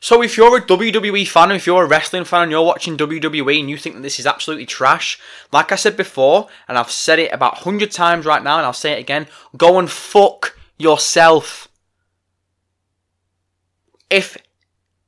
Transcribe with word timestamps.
So 0.00 0.22
if 0.22 0.38
you're 0.38 0.56
a 0.56 0.62
WWE 0.62 1.28
fan, 1.28 1.52
if 1.52 1.66
you're 1.66 1.84
a 1.84 1.86
wrestling 1.86 2.24
fan 2.24 2.44
and 2.44 2.50
you're 2.50 2.64
watching 2.64 2.96
WWE 2.96 3.60
and 3.60 3.68
you 3.68 3.76
think 3.76 3.96
that 3.96 4.00
this 4.00 4.18
is 4.18 4.26
absolutely 4.26 4.64
trash, 4.64 5.20
like 5.52 5.72
I 5.72 5.76
said 5.76 5.94
before, 5.94 6.48
and 6.66 6.78
I've 6.78 6.90
said 6.90 7.18
it 7.18 7.32
about 7.32 7.64
100 7.66 7.90
times 7.90 8.24
right 8.24 8.42
now 8.42 8.56
and 8.56 8.64
I'll 8.64 8.72
say 8.72 8.92
it 8.92 8.98
again, 8.98 9.26
go 9.58 9.78
and 9.78 9.90
fuck 9.90 10.56
yourself. 10.78 11.68
If 14.08 14.38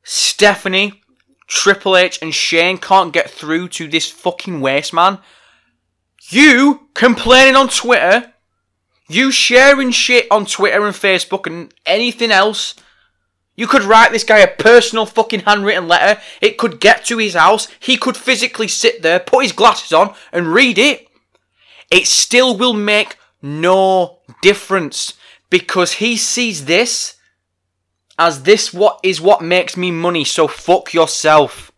Stephanie, 0.03 1.03
Triple 1.47 1.97
H, 1.97 2.19
and 2.21 2.35
Shane 2.35 2.77
can't 2.77 3.15
get 3.15 3.31
through 3.31 3.69
to 3.69 3.89
this 3.89 4.11
fucking 4.11 4.61
waste 4.61 4.93
man, 4.93 5.19
you 6.29 6.89
complaining 6.93 7.57
on 7.57 7.69
Twitter, 7.69 8.35
you 9.09 9.31
sharing 9.31 9.91
shit 9.91 10.27
on 10.31 10.45
Twitter 10.45 10.85
and 10.87 10.95
Facebook 10.95 11.47
and 11.47 11.73
anything 11.87 12.31
else, 12.31 12.75
you 13.55 13.67
could 13.67 13.83
write 13.83 14.13
this 14.13 14.25
guy 14.25 14.39
a 14.39 14.49
personal 14.49 15.05
fucking 15.05 15.41
handwritten 15.41 15.87
letter. 15.87 16.21
It 16.41 16.57
could 16.57 16.81
get 16.81 17.05
to 17.07 17.19
his 17.19 17.35
house. 17.35 17.69
He 17.79 17.97
could 17.97 18.17
physically 18.17 18.69
sit 18.69 19.03
there, 19.03 19.21
put 19.21 19.45
his 19.45 19.53
glasses 19.53 19.93
on, 19.93 20.15
and 20.33 20.55
read 20.55 20.79
it. 20.79 21.07
It 21.91 22.07
still 22.07 22.57
will 22.57 22.73
make 22.73 23.17
no 23.43 24.21
difference 24.41 25.15
because 25.51 25.95
he 25.95 26.17
sees 26.17 26.65
this 26.65 27.17
as 28.19 28.45
this 28.45 28.73
what 28.73 29.01
is 29.03 29.21
what 29.21 29.43
makes 29.43 29.77
me 29.77 29.91
money, 29.91 30.25
so 30.25 30.49
fuck 30.49 30.95
yourself. 30.95 31.71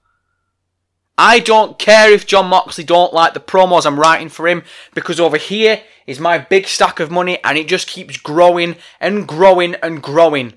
I 1.17 1.39
don't 1.39 1.79
care 1.79 2.13
if 2.13 2.27
Jon 2.27 2.47
Moxley 2.47 2.85
don't 2.85 3.13
like 3.13 3.35
the 3.35 3.41
promos 3.41 3.87
I'm 3.87 4.01
writing 4.01 4.29
for 4.29 4.49
him 4.49 4.63
because 4.95 5.21
over 5.21 5.37
here 5.37 5.83
is 6.07 6.19
my 6.21 6.39
big 6.39 6.67
stack 6.67 6.99
of 7.01 7.11
money 7.11 7.39
and 7.45 7.57
it 7.57 7.69
just 7.69 7.87
keeps 7.89 8.17
growing 8.17 8.77
and 9.01 9.27
growing 9.27 9.75
and 9.77 10.03
growing. 10.03 10.55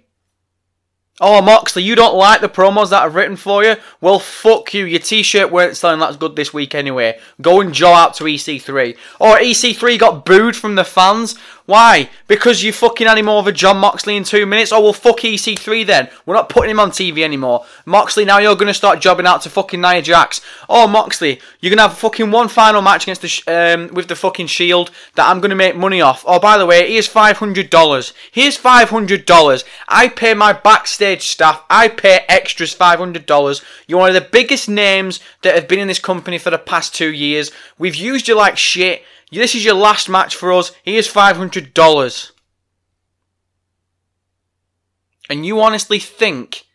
Oh, 1.19 1.41
Moxley, 1.41 1.81
you 1.81 1.95
don't 1.95 2.15
like 2.15 2.41
the 2.41 2.49
promos 2.49 2.91
that 2.91 3.01
I've 3.01 3.15
written 3.15 3.37
for 3.37 3.63
you? 3.63 3.77
Well, 3.99 4.19
fuck 4.19 4.71
you. 4.75 4.85
Your 4.85 4.99
t-shirt 4.99 5.51
weren't 5.51 5.75
selling 5.75 5.99
that 5.99 6.19
good 6.19 6.35
this 6.35 6.53
week 6.53 6.75
anyway. 6.75 7.17
Go 7.41 7.59
and 7.59 7.73
jaw 7.73 7.95
out 7.95 8.13
to 8.15 8.25
EC3. 8.25 8.95
Or 9.19 9.37
EC3 9.37 9.97
got 9.97 10.25
booed 10.25 10.55
from 10.55 10.75
the 10.75 10.83
fans. 10.83 11.35
Why? 11.67 12.09
Because 12.27 12.63
you 12.63 12.71
fucking 12.71 13.07
had 13.07 13.17
him 13.17 13.27
over 13.27 13.51
Jon 13.51 13.77
Moxley 13.77 14.15
in 14.15 14.23
two 14.23 14.45
minutes? 14.45 14.71
Oh, 14.71 14.79
well, 14.79 14.93
fuck 14.93 15.17
EC3 15.19 15.85
then. 15.85 16.07
We're 16.25 16.33
not 16.33 16.47
putting 16.47 16.71
him 16.71 16.79
on 16.79 16.91
TV 16.91 17.23
anymore. 17.23 17.65
Moxley, 17.85 18.23
now 18.23 18.37
you're 18.37 18.55
going 18.55 18.69
to 18.69 18.73
start 18.73 19.01
jobbing 19.01 19.25
out 19.25 19.41
to 19.41 19.49
fucking 19.49 19.81
Nia 19.81 20.01
Jax. 20.01 20.39
Oh, 20.69 20.87
Moxley, 20.87 21.41
you're 21.59 21.69
going 21.69 21.77
to 21.79 21.89
have 21.89 21.97
fucking 21.97 22.31
one 22.31 22.47
final 22.47 22.81
match 22.81 23.03
against 23.03 23.21
the 23.21 23.73
um, 23.73 23.93
with 23.93 24.07
the 24.07 24.15
fucking 24.15 24.47
Shield 24.47 24.91
that 25.15 25.27
I'm 25.27 25.41
going 25.41 25.49
to 25.49 25.57
make 25.57 25.75
money 25.75 25.99
off. 25.99 26.23
Oh, 26.25 26.39
by 26.39 26.57
the 26.57 26.65
way, 26.65 26.89
here's 26.89 27.09
$500. 27.09 28.13
Here's 28.31 28.57
$500. 28.57 29.63
I 29.89 30.07
pay 30.07 30.33
my 30.33 30.53
backstage 30.53 31.23
staff. 31.23 31.65
I 31.69 31.89
pay 31.89 32.21
extras 32.29 32.73
$500. 32.73 33.63
You're 33.87 33.99
one 33.99 34.15
of 34.15 34.15
the 34.15 34.21
biggest 34.21 34.69
names 34.69 35.19
that 35.41 35.55
have 35.55 35.67
been 35.67 35.79
in 35.79 35.89
this 35.89 35.99
company 35.99 36.37
for 36.37 36.49
the 36.49 36.57
past 36.57 36.95
two 36.95 37.11
years. 37.11 37.51
We've 37.77 37.93
used 37.93 38.29
you 38.29 38.37
like 38.37 38.55
shit. 38.55 39.03
This 39.31 39.55
is 39.55 39.65
your 39.65 39.73
last 39.73 40.07
match 40.07 40.35
for 40.35 40.53
us. 40.53 40.71
Here's 40.83 41.11
$500. 41.11 42.31
And 45.29 45.45
you 45.45 45.59
honestly 45.59 45.99
think 45.99 46.65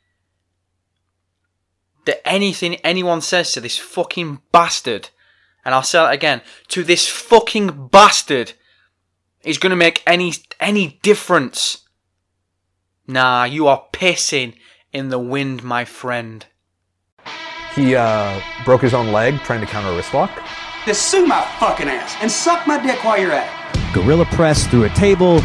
that 2.05 2.27
anything 2.29 2.75
anyone 2.77 3.21
says 3.21 3.53
to 3.53 3.61
this 3.61 3.79
fucking 3.79 4.41
bastard, 4.51 5.09
and 5.65 5.75
I'll 5.75 5.83
say 5.83 5.99
that 5.99 6.13
again, 6.13 6.43
to 6.69 6.83
this 6.83 7.09
fucking 7.09 7.89
bastard, 7.89 8.53
is 9.43 9.59
going 9.59 9.71
to 9.71 9.77
make 9.77 10.03
any 10.07 10.35
any 10.61 11.01
difference? 11.03 11.89
Nah, 13.07 13.45
you 13.45 13.67
are 13.67 13.87
pissing 13.93 14.55
in 14.93 15.09
the 15.09 15.19
wind, 15.19 15.65
my 15.65 15.85
friend. 15.85 16.47
He 17.75 17.97
uh, 17.97 18.41
broke 18.65 18.83
his 18.83 18.95
own 18.95 19.13
leg 19.13 19.39
trying 19.41 19.61
to 19.61 19.67
counter 19.67 19.89
a 19.89 19.97
wrist 19.97 20.13
lock. 20.13 20.31
Just 20.85 21.13
sue 21.13 21.25
my 21.25 21.41
fucking 21.61 21.87
ass 21.87 22.17
and 22.21 22.29
suck 22.29 22.67
my 22.67 22.77
dick 22.83 23.05
while 23.05 23.17
you're 23.17 23.31
at 23.31 23.47
it. 23.47 23.95
Gorilla 23.95 24.25
press 24.25 24.67
through 24.67 24.83
a 24.83 24.89
table, 24.89 25.41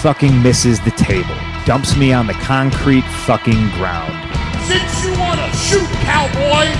fucking 0.00 0.42
misses 0.42 0.80
the 0.80 0.90
table. 0.90 1.36
Dumps 1.64 1.96
me 1.96 2.12
on 2.12 2.26
the 2.26 2.32
concrete 2.32 3.04
fucking 3.24 3.70
ground. 3.78 4.12
Since 4.66 5.04
you 5.04 5.12
want 5.16 5.38
to 5.38 5.56
shoot, 5.56 5.86
cowboy, 6.02 6.74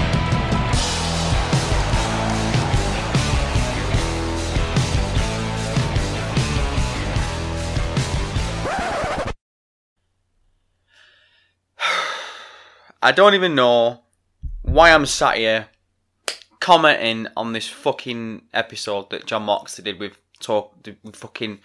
I 13.00 13.12
don't 13.12 13.34
even 13.34 13.54
know 13.54 14.00
why 14.62 14.90
I'm 14.90 15.06
sat 15.06 15.36
here 15.36 15.68
commenting 16.70 17.26
on 17.36 17.52
this 17.52 17.66
fucking 17.66 18.40
episode 18.54 19.10
that 19.10 19.26
Jon 19.26 19.42
Moxley 19.42 19.82
did 19.82 19.98
with 19.98 20.16
talk 20.38 20.72
with 21.02 21.16
fucking 21.16 21.58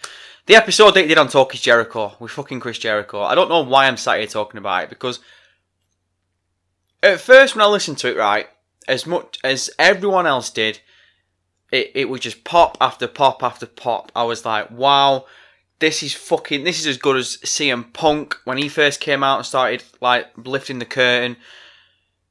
the 0.46 0.56
episode 0.56 0.94
that 0.94 1.02
he 1.02 1.06
did 1.06 1.16
on 1.16 1.28
Talk 1.28 1.54
is 1.54 1.60
Jericho 1.60 2.16
with 2.18 2.32
fucking 2.32 2.58
Chris 2.58 2.80
Jericho. 2.80 3.22
I 3.22 3.36
don't 3.36 3.48
know 3.48 3.62
why 3.62 3.86
I'm 3.86 3.96
sat 3.96 4.18
here 4.18 4.26
talking 4.26 4.58
about 4.58 4.82
it 4.82 4.88
because 4.88 5.20
at 7.04 7.20
first 7.20 7.54
when 7.54 7.64
I 7.64 7.68
listened 7.68 7.98
to 7.98 8.10
it, 8.10 8.16
right, 8.16 8.48
as 8.88 9.06
much 9.06 9.38
as 9.44 9.70
everyone 9.78 10.26
else 10.26 10.50
did, 10.50 10.80
it, 11.70 11.92
it 11.94 12.08
was 12.08 12.22
just 12.22 12.42
pop 12.42 12.76
after 12.80 13.06
pop 13.06 13.44
after 13.44 13.66
pop. 13.66 14.10
I 14.16 14.24
was 14.24 14.44
like, 14.44 14.72
wow, 14.72 15.26
this 15.78 16.02
is 16.02 16.14
fucking 16.14 16.64
this 16.64 16.80
is 16.80 16.88
as 16.88 16.98
good 16.98 17.16
as 17.16 17.36
CM 17.44 17.92
Punk 17.92 18.36
when 18.42 18.58
he 18.58 18.68
first 18.68 18.98
came 18.98 19.22
out 19.22 19.36
and 19.36 19.46
started 19.46 19.84
like 20.00 20.26
lifting 20.36 20.80
the 20.80 20.84
curtain 20.84 21.36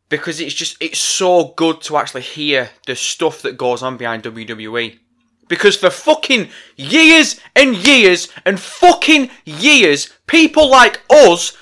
because 0.09 0.39
it's 0.39 0.53
just 0.53 0.77
it's 0.79 0.99
so 0.99 1.53
good 1.55 1.81
to 1.81 1.97
actually 1.97 2.21
hear 2.21 2.69
the 2.85 2.95
stuff 2.95 3.41
that 3.41 3.57
goes 3.57 3.81
on 3.83 3.97
behind 3.97 4.23
WWE. 4.23 4.99
Because 5.47 5.77
for 5.77 5.89
fucking 5.89 6.49
years 6.75 7.39
and 7.55 7.75
years 7.75 8.29
and 8.45 8.59
fucking 8.59 9.29
years, 9.45 10.11
people 10.25 10.69
like 10.69 11.01
us 11.09 11.55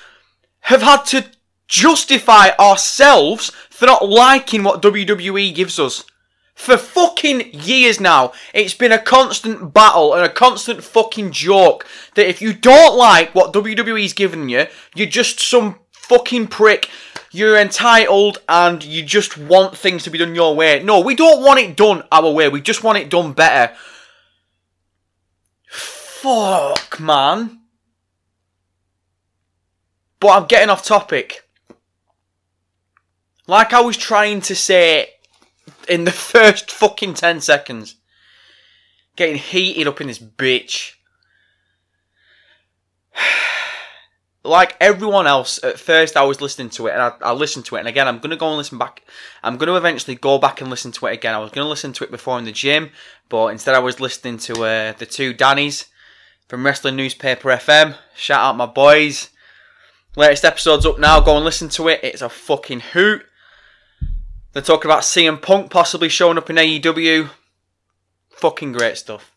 have 0.60 0.82
had 0.82 1.04
to 1.04 1.26
justify 1.68 2.50
ourselves 2.58 3.50
for 3.68 3.86
not 3.86 4.08
liking 4.08 4.62
what 4.62 4.80
WWE 4.80 5.54
gives 5.54 5.78
us. 5.78 6.04
For 6.54 6.76
fucking 6.76 7.52
years 7.52 8.00
now, 8.00 8.32
it's 8.54 8.74
been 8.74 8.92
a 8.92 8.98
constant 8.98 9.74
battle 9.74 10.14
and 10.14 10.24
a 10.24 10.32
constant 10.32 10.84
fucking 10.84 11.32
joke 11.32 11.84
that 12.14 12.28
if 12.28 12.40
you 12.40 12.52
don't 12.52 12.96
like 12.96 13.34
what 13.34 13.52
WWE's 13.52 14.12
giving 14.12 14.48
you, 14.48 14.66
you're 14.94 15.08
just 15.08 15.40
some 15.40 15.80
fucking 15.90 16.46
prick. 16.46 16.88
You're 17.34 17.58
entitled 17.58 18.38
and 18.48 18.84
you 18.84 19.02
just 19.02 19.36
want 19.36 19.76
things 19.76 20.04
to 20.04 20.10
be 20.10 20.18
done 20.18 20.36
your 20.36 20.54
way. 20.54 20.80
No, 20.84 21.00
we 21.00 21.16
don't 21.16 21.42
want 21.42 21.58
it 21.58 21.76
done 21.76 22.04
our 22.12 22.30
way. 22.30 22.48
We 22.48 22.60
just 22.60 22.84
want 22.84 22.98
it 22.98 23.10
done 23.10 23.32
better. 23.32 23.74
Fuck, 25.66 27.00
man. 27.00 27.58
But 30.20 30.28
I'm 30.28 30.46
getting 30.46 30.70
off 30.70 30.84
topic. 30.84 31.42
Like 33.48 33.72
I 33.72 33.80
was 33.80 33.96
trying 33.96 34.40
to 34.42 34.54
say 34.54 35.08
in 35.88 36.04
the 36.04 36.12
first 36.12 36.70
fucking 36.70 37.14
10 37.14 37.40
seconds. 37.40 37.96
Getting 39.16 39.38
heated 39.38 39.88
up 39.88 40.00
in 40.00 40.06
this 40.06 40.20
bitch. 40.20 40.92
like 44.44 44.76
everyone 44.80 45.26
else, 45.26 45.62
at 45.64 45.80
first 45.80 46.16
I 46.16 46.24
was 46.24 46.40
listening 46.40 46.70
to 46.70 46.86
it 46.86 46.92
and 46.92 47.02
I, 47.02 47.12
I 47.22 47.32
listened 47.32 47.64
to 47.66 47.76
it, 47.76 47.80
and 47.80 47.88
again 47.88 48.06
I'm 48.06 48.18
gonna 48.18 48.36
go 48.36 48.48
and 48.48 48.58
listen 48.58 48.78
back. 48.78 49.02
I'm 49.42 49.56
gonna 49.56 49.74
eventually 49.74 50.14
go 50.14 50.38
back 50.38 50.60
and 50.60 50.70
listen 50.70 50.92
to 50.92 51.06
it 51.06 51.14
again. 51.14 51.34
I 51.34 51.38
was 51.38 51.50
gonna 51.50 51.68
listen 51.68 51.92
to 51.94 52.04
it 52.04 52.10
before 52.10 52.38
in 52.38 52.44
the 52.44 52.52
gym, 52.52 52.90
but 53.28 53.48
instead 53.48 53.74
I 53.74 53.80
was 53.80 54.00
listening 54.00 54.38
to 54.38 54.64
uh, 54.64 54.92
the 54.92 55.06
two 55.06 55.32
Dannies 55.34 55.86
from 56.48 56.64
Wrestling 56.64 56.96
Newspaper 56.96 57.48
FM. 57.48 57.96
Shout 58.14 58.40
out 58.40 58.56
my 58.56 58.66
boys. 58.66 59.30
Latest 60.16 60.44
episode's 60.44 60.86
up 60.86 60.98
now. 60.98 61.20
Go 61.20 61.36
and 61.36 61.44
listen 61.44 61.68
to 61.70 61.88
it. 61.88 62.00
It's 62.02 62.22
a 62.22 62.28
fucking 62.28 62.80
hoot. 62.80 63.24
They're 64.52 64.62
talking 64.62 64.88
about 64.88 65.02
CM 65.02 65.42
Punk 65.42 65.70
possibly 65.70 66.08
showing 66.08 66.38
up 66.38 66.48
in 66.48 66.56
AEW. 66.56 67.30
Fucking 68.30 68.72
great 68.72 68.96
stuff. 68.96 69.33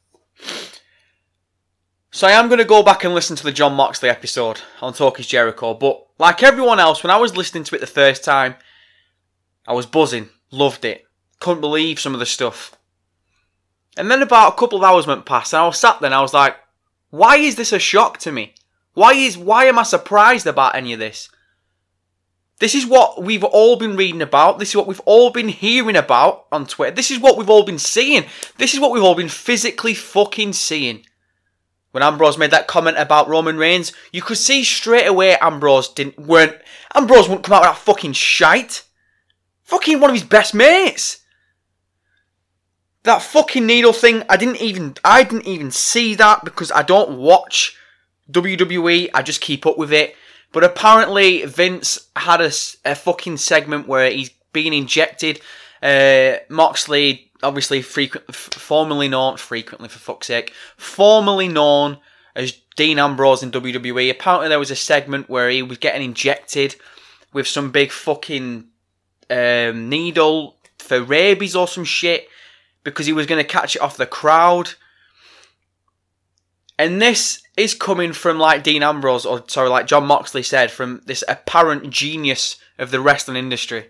So 2.18 2.26
I 2.26 2.32
am 2.32 2.48
going 2.48 2.58
to 2.58 2.66
go 2.66 2.82
back 2.82 3.04
and 3.04 3.14
listen 3.14 3.36
to 3.36 3.44
the 3.44 3.52
Jon 3.52 3.76
Moxley 3.76 4.10
episode 4.10 4.62
on 4.82 4.92
Talk 4.92 5.20
is 5.20 5.28
Jericho, 5.28 5.76
but 5.76 6.04
like 6.18 6.42
everyone 6.42 6.80
else, 6.80 7.04
when 7.04 7.12
I 7.12 7.18
was 7.18 7.38
listening 7.38 7.64
to 7.66 7.76
it 7.76 7.80
the 7.80 7.86
first 7.86 8.24
time, 8.24 8.56
I 9.68 9.74
was 9.74 9.86
buzzing, 9.86 10.30
loved 10.50 10.84
it, 10.84 11.06
couldn't 11.40 11.62
believe 11.62 12.00
some 12.00 12.16
of 12.16 12.20
the 12.20 12.26
stuff. 12.26 12.76
And 13.98 14.10
then 14.10 14.24
about 14.24 14.54
a 14.54 14.56
couple 14.56 14.80
of 14.80 14.84
hours 14.84 15.06
went 15.06 15.28
past, 15.28 15.54
and 15.54 15.62
I 15.62 15.68
was 15.68 15.80
sat 15.80 16.00
there 16.00 16.08
and 16.08 16.16
I 16.16 16.22
was 16.22 16.34
like, 16.34 16.56
why 17.12 17.38
is 17.38 17.56
this 17.56 17.72
a 17.72 17.78
shock 17.78 18.18
to 18.22 18.32
me? 18.32 18.56
Why 18.96 19.14
is 19.14 19.38
why 19.38 19.66
am 19.66 19.78
I 19.78 19.84
surprised 19.84 20.48
about 20.48 20.74
any 20.74 20.94
of 20.94 21.00
this? 21.00 21.30
This 22.58 22.74
is 22.74 22.88
what 22.88 23.22
we've 23.22 23.44
all 23.44 23.76
been 23.76 23.96
reading 23.96 24.24
about. 24.24 24.58
This 24.58 24.70
is 24.70 24.76
what 24.76 24.88
we've 24.88 25.00
all 25.02 25.30
been 25.30 25.50
hearing 25.50 25.96
about 25.96 26.48
on 26.52 26.66
Twitter. 26.66 26.96
This 26.96 27.12
is 27.12 27.20
what 27.20 27.38
we've 27.38 27.48
all 27.48 27.64
been 27.64 27.78
seeing. 27.78 28.26
This 28.58 28.74
is 28.74 28.80
what 28.80 28.90
we've 28.90 29.04
all 29.04 29.14
been 29.14 29.30
physically 29.30 29.94
fucking 29.94 30.54
seeing. 30.54 31.04
When 31.92 32.04
Ambrose 32.04 32.38
made 32.38 32.52
that 32.52 32.68
comment 32.68 32.98
about 32.98 33.30
Roman 33.30 33.58
Reigns, 33.58 33.94
you 34.12 34.22
could 34.22 34.38
see 34.38 34.64
straight 34.64 35.08
away 35.08 35.38
Ambrose 35.38 35.90
didn't 35.90 36.20
weren't 36.20 36.56
Ambrose 36.94 37.28
wouldn't 37.28 37.46
come 37.46 37.54
out 37.54 37.62
with 37.62 37.70
that 37.70 37.78
fucking 37.78 38.14
shite. 38.14 38.84
Fucking 39.64 40.00
one 40.00 40.10
of 40.10 40.16
his 40.16 40.24
best 40.24 40.54
mates. 40.54 41.20
That 43.04 43.22
fucking 43.22 43.66
needle 43.66 43.94
thing, 43.94 44.24
I 44.30 44.38
didn't 44.38 44.62
even 44.62 44.96
I 45.04 45.24
didn't 45.24 45.48
even 45.48 45.72
see 45.72 46.16
that 46.16 46.44
because 46.44 46.72
I 46.72 46.84
don't 46.84 47.18
watch 47.18 47.78
WWE. 48.32 49.10
I 49.14 49.22
just 49.22 49.42
keep 49.42 49.66
up 49.66 49.78
with 49.78 49.94
it. 49.94 50.16
But 50.52 50.64
apparently 50.64 51.46
Vince 51.46 52.10
had 52.16 52.42
a, 52.42 52.52
a 52.86 52.96
fucking 52.96 53.38
segment 53.38 53.88
where 53.88 54.10
he's 54.10 54.32
being 54.54 54.74
injected. 54.74 55.42
Uh, 55.82 56.38
Moxley, 56.50 57.27
obviously 57.44 57.82
frequent, 57.82 58.34
formerly 58.34 59.08
known, 59.08 59.38
frequently 59.38 59.90
for 59.90 60.00
fuck's 60.00 60.28
sake, 60.28 60.54
formerly 60.76 61.48
known 61.48 62.00
as 62.36 62.60
Dean 62.76 63.00
Ambrose 63.00 63.44
in 63.44 63.52
WWE. 63.52 64.10
Apparently 64.10 64.48
there 64.50 64.60
was 64.60 64.72
a 64.72 64.76
segment 64.76 65.30
where 65.30 65.50
he 65.50 65.62
was 65.62 65.78
getting 65.78 66.04
injected 66.04 66.76
with 67.34 67.48
some 67.48 67.72
big 67.72 67.92
fucking 67.92 68.68
um, 69.30 69.90
needle 69.90 70.58
for 70.78 71.02
rabies 71.02 71.56
or 71.56 71.68
some 71.68 71.84
shit 71.84 72.28
because 72.84 73.06
he 73.06 73.14
was 73.14 73.26
going 73.26 73.44
to 73.44 73.50
catch 73.50 73.76
it 73.76 73.82
off 73.82 73.98
the 73.98 74.06
crowd. 74.06 74.74
And 76.80 77.02
this 77.02 77.42
is 77.58 77.74
coming 77.74 78.14
from 78.14 78.38
like 78.38 78.64
Dean 78.64 78.84
Ambrose, 78.84 79.26
or 79.26 79.44
sorry, 79.48 79.70
like 79.70 79.88
Jon 79.88 80.06
Moxley 80.06 80.44
said, 80.44 80.72
from 80.72 81.02
this 81.06 81.24
apparent 81.28 81.90
genius 81.90 82.58
of 82.78 82.92
the 82.92 83.02
wrestling 83.02 83.38
industry. 83.38 83.90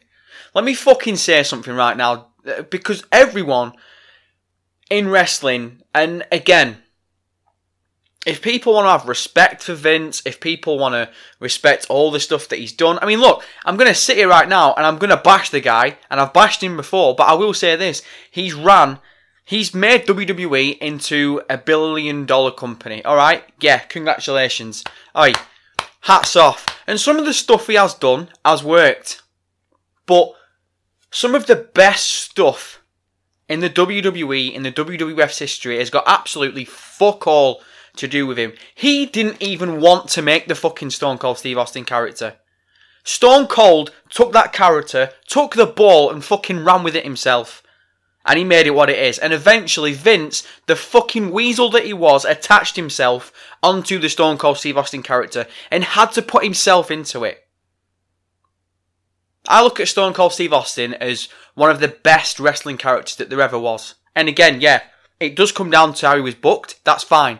Let 0.53 0.63
me 0.63 0.73
fucking 0.73 1.17
say 1.17 1.43
something 1.43 1.75
right 1.75 1.97
now, 1.97 2.27
Uh, 2.47 2.61
because 2.63 3.03
everyone 3.11 3.73
in 4.89 5.09
wrestling, 5.09 5.81
and 5.93 6.25
again, 6.31 6.77
if 8.25 8.41
people 8.41 8.73
want 8.73 8.85
to 8.85 8.91
have 8.91 9.07
respect 9.07 9.63
for 9.63 9.73
Vince, 9.73 10.21
if 10.25 10.41
people 10.41 10.77
want 10.77 10.93
to 10.93 11.09
respect 11.39 11.85
all 11.89 12.11
the 12.11 12.19
stuff 12.19 12.49
that 12.49 12.59
he's 12.59 12.73
done, 12.73 12.99
I 13.01 13.05
mean, 13.05 13.21
look, 13.21 13.41
I'm 13.63 13.77
going 13.77 13.87
to 13.87 13.95
sit 13.95 14.17
here 14.17 14.27
right 14.27 14.49
now 14.49 14.73
and 14.73 14.85
I'm 14.85 14.97
going 14.97 15.11
to 15.11 15.17
bash 15.17 15.49
the 15.49 15.61
guy, 15.61 15.97
and 16.11 16.19
I've 16.19 16.33
bashed 16.33 16.61
him 16.61 16.75
before, 16.75 17.15
but 17.15 17.27
I 17.27 17.33
will 17.33 17.53
say 17.53 17.75
this: 17.75 18.01
he's 18.29 18.53
ran, 18.53 18.99
he's 19.45 19.73
made 19.73 20.05
WWE 20.05 20.77
into 20.79 21.41
a 21.49 21.57
billion 21.57 22.25
dollar 22.25 22.51
company. 22.51 23.03
All 23.05 23.15
right, 23.15 23.45
yeah, 23.61 23.79
congratulations. 23.79 24.83
Oi, 25.17 25.31
hats 26.01 26.35
off. 26.35 26.65
And 26.85 26.99
some 26.99 27.17
of 27.17 27.25
the 27.25 27.33
stuff 27.33 27.67
he 27.67 27.75
has 27.75 27.93
done 27.93 28.27
has 28.43 28.63
worked, 28.63 29.21
but 30.05 30.33
some 31.11 31.35
of 31.35 31.47
the 31.47 31.55
best 31.55 32.07
stuff 32.07 32.81
in 33.47 33.59
the 33.61 33.69
WWE, 33.69 34.53
in 34.53 34.63
the 34.63 34.71
WWF's 34.71 35.39
history, 35.39 35.77
has 35.77 35.89
got 35.89 36.03
absolutely 36.05 36.65
fuck 36.65 37.27
all 37.27 37.61
to 37.95 38.07
do 38.07 38.27
with 38.27 38.37
him. 38.37 38.53
He 38.75 39.05
didn't 39.05 39.41
even 39.41 39.81
want 39.81 40.09
to 40.09 40.21
make 40.21 40.47
the 40.47 40.55
fucking 40.55 40.91
Stone 40.91 41.17
Cold 41.19 41.37
Steve 41.37 41.57
Austin 41.57 41.85
character. 41.85 42.35
Stone 43.03 43.47
Cold 43.47 43.91
took 44.09 44.33
that 44.33 44.51
character, 44.51 45.11
took 45.27 45.55
the 45.55 45.65
ball, 45.65 46.11
and 46.11 46.23
fucking 46.23 46.63
ran 46.63 46.83
with 46.83 46.95
it 46.95 47.05
himself. 47.05 47.63
And 48.25 48.37
he 48.37 48.43
made 48.43 48.67
it 48.67 48.75
what 48.75 48.89
it 48.89 48.99
is. 48.99 49.17
And 49.17 49.31
eventually, 49.31 49.93
Vince, 49.93 50.45
the 50.65 50.75
fucking 50.75 51.31
weasel 51.31 51.69
that 51.69 51.85
he 51.85 51.93
was, 51.93 52.25
attached 52.25 52.75
himself 52.75 53.31
onto 53.63 53.97
the 53.97 54.09
Stone 54.09 54.37
Cold 54.37 54.57
Steve 54.57 54.77
Austin 54.77 55.01
character 55.01 55.47
and 55.71 55.85
had 55.85 56.11
to 56.11 56.21
put 56.21 56.43
himself 56.43 56.91
into 56.91 57.23
it. 57.23 57.46
I 59.47 59.63
look 59.63 59.79
at 59.79 59.87
Stone 59.87 60.13
Cold 60.13 60.33
Steve 60.33 60.53
Austin 60.53 60.93
as 60.95 61.29
one 61.55 61.71
of 61.71 61.79
the 61.79 61.87
best 61.87 62.39
wrestling 62.39 62.77
characters 62.77 63.15
that 63.15 63.29
there 63.29 63.41
ever 63.41 63.57
was. 63.57 63.95
And 64.15 64.27
again, 64.27 64.61
yeah, 64.61 64.81
it 65.19 65.35
does 65.35 65.51
come 65.51 65.69
down 65.69 65.93
to 65.95 66.07
how 66.07 66.15
he 66.15 66.21
was 66.21 66.35
booked. 66.35 66.83
That's 66.83 67.03
fine. 67.03 67.39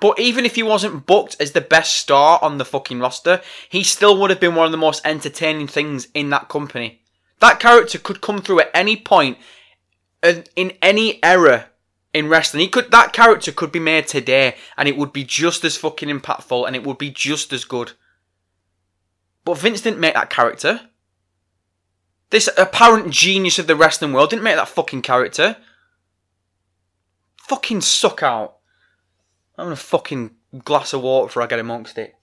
But 0.00 0.18
even 0.20 0.44
if 0.44 0.54
he 0.54 0.62
wasn't 0.62 1.06
booked 1.06 1.36
as 1.40 1.52
the 1.52 1.60
best 1.60 1.96
star 1.96 2.38
on 2.42 2.58
the 2.58 2.64
fucking 2.64 3.00
roster, 3.00 3.40
he 3.68 3.82
still 3.82 4.18
would 4.20 4.30
have 4.30 4.40
been 4.40 4.54
one 4.54 4.66
of 4.66 4.72
the 4.72 4.78
most 4.78 5.04
entertaining 5.04 5.66
things 5.66 6.08
in 6.14 6.30
that 6.30 6.48
company. 6.48 7.02
That 7.40 7.60
character 7.60 7.98
could 7.98 8.20
come 8.20 8.40
through 8.40 8.60
at 8.60 8.70
any 8.74 8.96
point 8.96 9.38
in 10.22 10.72
any 10.82 11.22
era 11.24 11.66
in 12.12 12.28
wrestling. 12.28 12.62
He 12.62 12.68
could 12.68 12.90
that 12.90 13.12
character 13.12 13.52
could 13.52 13.72
be 13.72 13.78
made 13.78 14.06
today 14.06 14.56
and 14.76 14.88
it 14.88 14.96
would 14.96 15.12
be 15.12 15.24
just 15.24 15.64
as 15.64 15.76
fucking 15.76 16.08
impactful 16.08 16.66
and 16.66 16.74
it 16.74 16.84
would 16.84 16.98
be 16.98 17.10
just 17.10 17.52
as 17.52 17.64
good. 17.64 17.92
But 19.44 19.58
Vince 19.58 19.80
didn't 19.80 20.00
make 20.00 20.14
that 20.14 20.30
character. 20.30 20.88
This 22.30 22.48
apparent 22.58 23.10
genius 23.10 23.58
of 23.58 23.66
the 23.66 23.76
wrestling 23.76 24.12
world 24.12 24.30
didn't 24.30 24.42
make 24.42 24.56
that 24.56 24.68
fucking 24.68 25.02
character. 25.02 25.56
Fucking 27.48 27.80
suck 27.80 28.22
out. 28.22 28.56
I'm 29.56 29.66
gonna 29.66 29.76
fucking 29.76 30.32
glass 30.64 30.92
of 30.92 31.02
water 31.02 31.26
before 31.26 31.42
I 31.42 31.46
get 31.46 31.58
amongst 31.58 31.98
it. 31.98 32.14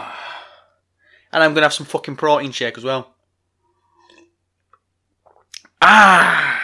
And 1.31 1.43
I'm 1.43 1.53
gonna 1.53 1.67
have 1.67 1.75
some 1.75 1.85
fucking 1.85 2.15
protein 2.15 2.51
shake 2.51 2.75
as 2.75 2.83
well. 2.83 3.13
Ah! 5.79 6.59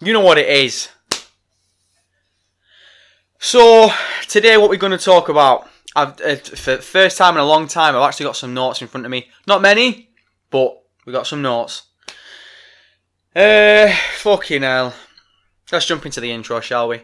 You 0.00 0.12
know 0.12 0.20
what 0.20 0.38
it 0.38 0.48
is. 0.48 0.90
So, 3.40 3.90
today 4.28 4.56
what 4.56 4.70
we're 4.70 4.76
going 4.76 4.96
to 4.96 5.04
talk 5.04 5.28
about, 5.28 5.68
I've, 5.96 6.20
uh, 6.20 6.36
for 6.36 6.76
the 6.76 6.82
first 6.82 7.16
time 7.16 7.34
in 7.34 7.40
a 7.40 7.46
long 7.46 7.68
time, 7.68 7.94
I've 7.94 8.02
actually 8.02 8.26
got 8.26 8.36
some 8.36 8.54
notes 8.54 8.82
in 8.82 8.88
front 8.88 9.06
of 9.06 9.10
me. 9.10 9.28
Not 9.46 9.62
many, 9.62 10.10
but 10.50 10.82
we 11.06 11.12
got 11.12 11.26
some 11.26 11.42
notes. 11.42 11.84
Uh, 13.34 13.94
fucking 14.18 14.62
hell. 14.62 14.94
Let's 15.70 15.86
jump 15.86 16.04
into 16.04 16.20
the 16.20 16.32
intro, 16.32 16.60
shall 16.60 16.88
we? 16.88 17.02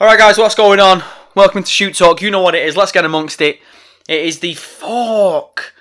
Alright, 0.00 0.18
guys, 0.18 0.38
what's 0.38 0.54
going 0.54 0.80
on? 0.80 1.02
Welcome 1.34 1.62
to 1.62 1.70
Shoot 1.70 1.94
Talk. 1.94 2.22
You 2.22 2.30
know 2.30 2.42
what 2.42 2.54
it 2.54 2.66
is. 2.66 2.76
Let's 2.76 2.92
get 2.92 3.04
amongst 3.04 3.40
it. 3.40 3.60
It 4.08 4.24
is 4.24 4.40
the 4.40 4.54
fuck. 4.54 5.72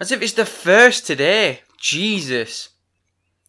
As 0.00 0.10
if 0.10 0.22
it's 0.22 0.32
the 0.32 0.46
first 0.46 1.06
today. 1.06 1.60
Jesus. 1.78 2.70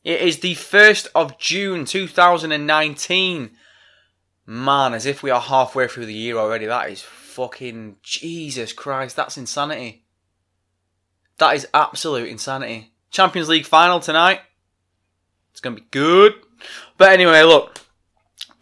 It 0.04 0.22
is 0.22 0.40
the 0.40 0.56
1st 0.56 1.08
of 1.16 1.38
June 1.38 1.86
2019. 1.86 3.52
Man, 4.46 4.94
as 4.94 5.06
if 5.06 5.22
we 5.22 5.30
are 5.30 5.42
halfway 5.42 5.88
through 5.88 6.06
the 6.06 6.14
year 6.14 6.38
already. 6.38 6.66
That 6.66 6.90
is 6.90 7.02
fucking 7.30 7.98
Jesus 8.04 8.74
Christ. 8.74 9.16
That's 9.16 9.38
insanity. 9.38 10.04
That 11.38 11.56
is 11.56 11.68
absolute 11.74 12.30
insanity. 12.30 12.92
Champions 13.12 13.48
League 13.50 13.66
final 13.66 14.00
tonight. 14.00 14.42
It's 15.52 15.62
to 15.62 15.72
be 15.72 15.88
good. 15.92 16.34
But 16.98 17.12
anyway, 17.12 17.44
look. 17.44 17.80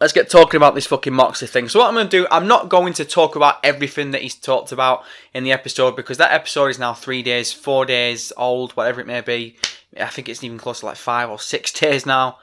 Let's 0.00 0.12
get 0.12 0.30
talking 0.30 0.58
about 0.58 0.76
this 0.76 0.86
fucking 0.86 1.12
Moxley 1.12 1.48
thing. 1.48 1.68
So 1.68 1.80
what 1.80 1.88
I'm 1.88 1.94
going 1.94 2.06
to 2.06 2.20
do, 2.20 2.26
I'm 2.30 2.46
not 2.46 2.68
going 2.68 2.92
to 2.94 3.04
talk 3.04 3.34
about 3.34 3.56
everything 3.64 4.12
that 4.12 4.22
he's 4.22 4.36
talked 4.36 4.70
about 4.70 5.02
in 5.34 5.42
the 5.42 5.50
episode 5.50 5.96
because 5.96 6.18
that 6.18 6.30
episode 6.30 6.66
is 6.66 6.78
now 6.78 6.94
three 6.94 7.24
days, 7.24 7.52
four 7.52 7.84
days 7.84 8.32
old, 8.36 8.72
whatever 8.72 9.00
it 9.00 9.08
may 9.08 9.22
be. 9.22 9.56
I 9.98 10.06
think 10.06 10.28
it's 10.28 10.44
even 10.44 10.56
close 10.56 10.80
to 10.80 10.86
like 10.86 10.96
five 10.96 11.30
or 11.30 11.40
six 11.40 11.72
days 11.80 12.06
now. 12.06 12.38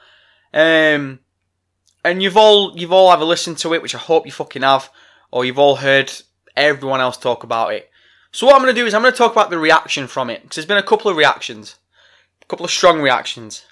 Um, 0.52 1.20
and 2.04 2.22
you've 2.22 2.36
all 2.36 2.76
you've 2.78 2.92
all 2.92 3.08
either 3.08 3.24
listened 3.24 3.58
to 3.58 3.72
it, 3.72 3.80
which 3.80 3.94
I 3.94 3.98
hope 3.98 4.26
you 4.26 4.32
fucking 4.32 4.62
have, 4.62 4.90
or 5.30 5.44
you've 5.44 5.58
all 5.58 5.76
heard 5.76 6.12
everyone 6.56 7.00
else 7.00 7.16
talk 7.16 7.44
about 7.44 7.72
it. 7.72 7.90
So 8.32 8.46
what 8.46 8.54
I'm 8.54 8.62
going 8.62 8.74
to 8.74 8.80
do 8.80 8.86
is 8.86 8.94
I'm 8.94 9.02
going 9.02 9.12
to 9.12 9.18
talk 9.18 9.32
about 9.32 9.50
the 9.50 9.58
reaction 9.58 10.06
from 10.06 10.30
it 10.30 10.42
because 10.42 10.56
there's 10.56 10.66
been 10.66 10.76
a 10.76 10.82
couple 10.82 11.10
of 11.10 11.16
reactions, 11.16 11.76
a 12.42 12.46
couple 12.46 12.64
of 12.64 12.70
strong 12.70 13.00
reactions. 13.00 13.64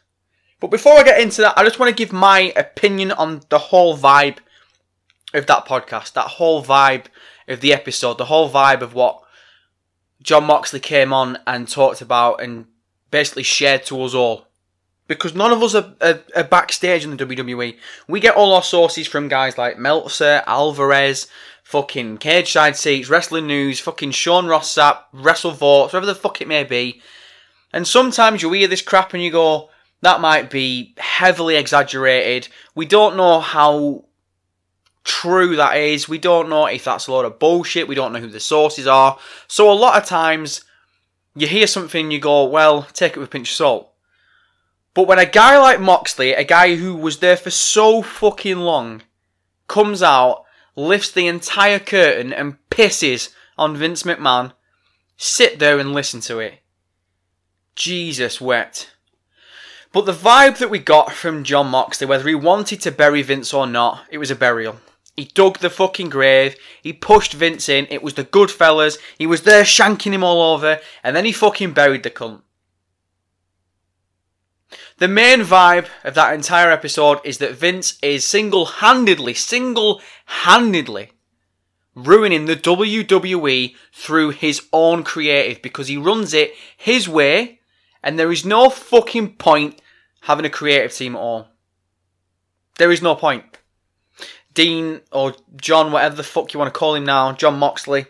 But 0.60 0.70
before 0.70 0.98
I 0.98 1.02
get 1.02 1.20
into 1.20 1.42
that, 1.42 1.58
I 1.58 1.64
just 1.64 1.78
want 1.78 1.90
to 1.90 1.94
give 1.94 2.12
my 2.12 2.52
opinion 2.56 3.12
on 3.12 3.42
the 3.50 3.58
whole 3.58 3.96
vibe 3.96 4.38
of 5.34 5.46
that 5.46 5.66
podcast, 5.66 6.12
that 6.14 6.28
whole 6.28 6.64
vibe 6.64 7.06
of 7.48 7.60
the 7.60 7.72
episode, 7.72 8.18
the 8.18 8.24
whole 8.26 8.50
vibe 8.50 8.80
of 8.80 8.94
what 8.94 9.22
Jon 10.22 10.44
Moxley 10.44 10.80
came 10.80 11.12
on 11.12 11.38
and 11.46 11.68
talked 11.68 12.00
about 12.00 12.42
and 12.42 12.66
basically 13.10 13.42
shared 13.42 13.84
to 13.86 14.02
us 14.02 14.14
all. 14.14 14.46
Because 15.06 15.34
none 15.34 15.52
of 15.52 15.62
us 15.62 15.74
are, 15.74 15.94
are, 16.00 16.20
are 16.34 16.44
backstage 16.44 17.04
in 17.04 17.14
the 17.14 17.26
WWE. 17.26 17.76
We 18.08 18.20
get 18.20 18.36
all 18.36 18.54
our 18.54 18.62
sources 18.62 19.06
from 19.06 19.28
guys 19.28 19.58
like 19.58 19.78
Meltzer, 19.78 20.42
Alvarez, 20.46 21.26
fucking 21.62 22.18
Cageside 22.18 22.76
Seats, 22.76 23.10
Wrestling 23.10 23.46
News, 23.46 23.80
fucking 23.80 24.12
Sean 24.12 24.46
Ross 24.46 24.74
Sapp, 24.74 25.04
WrestleVotes, 25.14 25.86
whatever 25.86 26.06
the 26.06 26.14
fuck 26.14 26.40
it 26.40 26.48
may 26.48 26.64
be. 26.64 27.02
And 27.72 27.86
sometimes 27.86 28.42
you 28.42 28.52
hear 28.52 28.68
this 28.68 28.82
crap 28.82 29.12
and 29.14 29.22
you 29.22 29.30
go, 29.30 29.70
that 30.02 30.20
might 30.20 30.50
be 30.50 30.94
heavily 30.98 31.56
exaggerated. 31.56 32.48
We 32.74 32.86
don't 32.86 33.16
know 33.16 33.40
how 33.40 34.04
true 35.02 35.56
that 35.56 35.76
is. 35.76 36.08
We 36.08 36.18
don't 36.18 36.48
know 36.48 36.66
if 36.66 36.84
that's 36.84 37.06
a 37.06 37.12
lot 37.12 37.24
of 37.24 37.38
bullshit. 37.38 37.88
We 37.88 37.94
don't 37.94 38.12
know 38.12 38.20
who 38.20 38.28
the 38.28 38.40
sources 38.40 38.86
are. 38.86 39.18
So 39.48 39.70
a 39.70 39.72
lot 39.72 40.00
of 40.00 40.06
times 40.06 40.62
you 41.34 41.46
hear 41.46 41.66
something 41.66 42.10
you 42.10 42.18
go, 42.18 42.44
well, 42.44 42.82
take 42.92 43.12
it 43.12 43.18
with 43.18 43.28
a 43.28 43.30
pinch 43.30 43.50
of 43.50 43.56
salt. 43.56 43.93
But 44.94 45.08
when 45.08 45.18
a 45.18 45.26
guy 45.26 45.58
like 45.58 45.80
Moxley, 45.80 46.32
a 46.32 46.44
guy 46.44 46.76
who 46.76 46.94
was 46.94 47.18
there 47.18 47.36
for 47.36 47.50
so 47.50 48.00
fucking 48.00 48.58
long, 48.58 49.02
comes 49.66 50.02
out, 50.02 50.44
lifts 50.76 51.10
the 51.10 51.26
entire 51.26 51.80
curtain 51.80 52.32
and 52.32 52.58
pisses 52.70 53.30
on 53.58 53.76
Vince 53.76 54.04
McMahon, 54.04 54.52
sit 55.16 55.58
there 55.58 55.78
and 55.78 55.92
listen 55.92 56.20
to 56.22 56.38
it. 56.38 56.60
Jesus 57.74 58.40
wept. 58.40 58.92
But 59.92 60.06
the 60.06 60.12
vibe 60.12 60.58
that 60.58 60.70
we 60.70 60.78
got 60.78 61.12
from 61.12 61.44
Jon 61.44 61.68
Moxley, 61.68 62.06
whether 62.06 62.28
he 62.28 62.34
wanted 62.34 62.80
to 62.82 62.90
bury 62.90 63.22
Vince 63.22 63.52
or 63.52 63.66
not, 63.66 64.04
it 64.10 64.18
was 64.18 64.30
a 64.30 64.36
burial. 64.36 64.76
He 65.16 65.26
dug 65.26 65.58
the 65.58 65.70
fucking 65.70 66.08
grave. 66.08 66.56
He 66.82 66.92
pushed 66.92 67.32
Vince 67.32 67.68
in. 67.68 67.86
It 67.90 68.02
was 68.02 68.14
the 68.14 68.24
good 68.24 68.50
fellas. 68.50 68.98
He 69.16 69.26
was 69.26 69.42
there 69.42 69.62
shanking 69.62 70.12
him 70.12 70.24
all 70.24 70.54
over. 70.54 70.80
And 71.04 71.14
then 71.14 71.24
he 71.24 71.30
fucking 71.30 71.72
buried 71.72 72.02
the 72.02 72.10
cunt. 72.10 72.42
The 74.98 75.08
main 75.08 75.40
vibe 75.40 75.86
of 76.04 76.14
that 76.14 76.34
entire 76.34 76.70
episode 76.70 77.18
is 77.24 77.38
that 77.38 77.54
Vince 77.54 77.98
is 78.00 78.24
single 78.24 78.64
handedly, 78.66 79.34
single 79.34 80.00
handedly 80.26 81.10
ruining 81.96 82.46
the 82.46 82.56
WWE 82.56 83.74
through 83.92 84.30
his 84.30 84.62
own 84.72 85.02
creative 85.02 85.62
because 85.62 85.88
he 85.88 85.96
runs 85.96 86.32
it 86.34 86.54
his 86.76 87.08
way 87.08 87.60
and 88.02 88.18
there 88.18 88.30
is 88.30 88.44
no 88.44 88.70
fucking 88.70 89.34
point 89.34 89.80
having 90.22 90.44
a 90.44 90.50
creative 90.50 90.92
team 90.92 91.16
at 91.16 91.20
all. 91.20 91.48
There 92.78 92.92
is 92.92 93.02
no 93.02 93.14
point. 93.14 93.44
Dean 94.52 95.00
or 95.10 95.34
John, 95.56 95.90
whatever 95.90 96.14
the 96.14 96.22
fuck 96.22 96.52
you 96.52 96.58
want 96.60 96.72
to 96.72 96.78
call 96.78 96.94
him 96.94 97.04
now, 97.04 97.32
Jon 97.32 97.58
Moxley, 97.58 98.06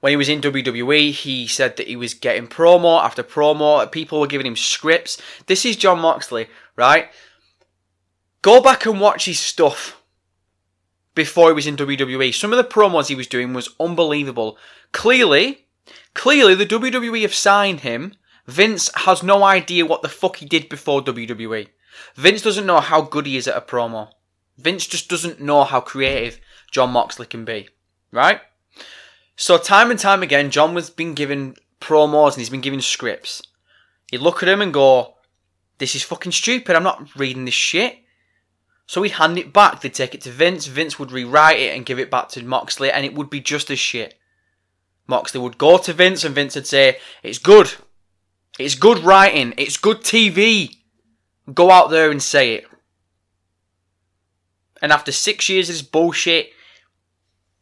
when 0.00 0.10
he 0.10 0.16
was 0.16 0.28
in 0.28 0.40
WWE, 0.40 1.12
he 1.12 1.46
said 1.46 1.76
that 1.76 1.88
he 1.88 1.96
was 1.96 2.14
getting 2.14 2.46
promo 2.46 3.02
after 3.02 3.22
promo. 3.22 3.90
People 3.90 4.20
were 4.20 4.26
giving 4.26 4.46
him 4.46 4.56
scripts. 4.56 5.20
This 5.46 5.64
is 5.64 5.76
Jon 5.76 6.00
Moxley, 6.00 6.48
right? 6.76 7.08
Go 8.42 8.60
back 8.60 8.86
and 8.86 9.00
watch 9.00 9.24
his 9.24 9.38
stuff 9.38 10.00
before 11.14 11.48
he 11.48 11.54
was 11.54 11.66
in 11.66 11.76
WWE. 11.76 12.32
Some 12.32 12.52
of 12.52 12.58
the 12.58 12.64
promos 12.64 13.08
he 13.08 13.14
was 13.14 13.26
doing 13.26 13.52
was 13.52 13.74
unbelievable. 13.80 14.58
Clearly, 14.92 15.66
clearly 16.14 16.54
the 16.54 16.66
WWE 16.66 17.22
have 17.22 17.34
signed 17.34 17.80
him. 17.80 18.14
Vince 18.46 18.90
has 18.94 19.22
no 19.22 19.42
idea 19.42 19.84
what 19.84 20.02
the 20.02 20.08
fuck 20.08 20.36
he 20.36 20.46
did 20.46 20.68
before 20.68 21.02
WWE. 21.02 21.68
Vince 22.14 22.42
doesn't 22.42 22.66
know 22.66 22.80
how 22.80 23.00
good 23.00 23.26
he 23.26 23.36
is 23.36 23.48
at 23.48 23.56
a 23.56 23.60
promo. 23.60 24.10
Vince 24.56 24.86
just 24.86 25.08
doesn't 25.08 25.40
know 25.40 25.64
how 25.64 25.80
creative 25.80 26.38
Jon 26.70 26.90
Moxley 26.90 27.26
can 27.26 27.44
be, 27.44 27.68
right? 28.12 28.40
So 29.36 29.58
time 29.58 29.90
and 29.90 30.00
time 30.00 30.22
again, 30.22 30.50
John 30.50 30.74
was 30.74 30.90
been 30.90 31.14
given 31.14 31.56
promos 31.80 32.32
and 32.32 32.38
he's 32.38 32.50
been 32.50 32.62
given 32.62 32.80
scripts. 32.80 33.42
He'd 34.10 34.18
look 34.18 34.42
at 34.42 34.48
him 34.48 34.62
and 34.62 34.72
go, 34.72 35.16
"This 35.78 35.94
is 35.94 36.02
fucking 36.02 36.32
stupid. 36.32 36.74
I'm 36.74 36.82
not 36.82 37.14
reading 37.16 37.44
this 37.44 37.54
shit." 37.54 37.98
So 38.86 39.02
he'd 39.02 39.12
hand 39.12 39.36
it 39.36 39.52
back. 39.52 39.80
They'd 39.80 39.92
take 39.92 40.14
it 40.14 40.22
to 40.22 40.30
Vince. 40.30 40.66
Vince 40.66 40.98
would 40.98 41.12
rewrite 41.12 41.58
it 41.58 41.76
and 41.76 41.84
give 41.84 41.98
it 41.98 42.10
back 42.10 42.28
to 42.30 42.42
Moxley, 42.42 42.90
and 42.90 43.04
it 43.04 43.14
would 43.14 43.28
be 43.28 43.40
just 43.40 43.70
as 43.70 43.78
shit. 43.78 44.18
Moxley 45.06 45.40
would 45.40 45.58
go 45.58 45.76
to 45.78 45.92
Vince, 45.92 46.24
and 46.24 46.34
Vince 46.34 46.54
would 46.54 46.66
say, 46.66 47.00
"It's 47.22 47.38
good. 47.38 47.74
It's 48.58 48.74
good 48.74 49.00
writing. 49.00 49.54
It's 49.56 49.76
good 49.76 50.02
TV. 50.02 50.78
Go 51.52 51.70
out 51.70 51.90
there 51.90 52.10
and 52.10 52.22
say 52.22 52.54
it." 52.54 52.66
And 54.80 54.92
after 54.92 55.12
six 55.12 55.48
years 55.48 55.68
of 55.68 55.74
this 55.74 55.82
bullshit, 55.82 56.52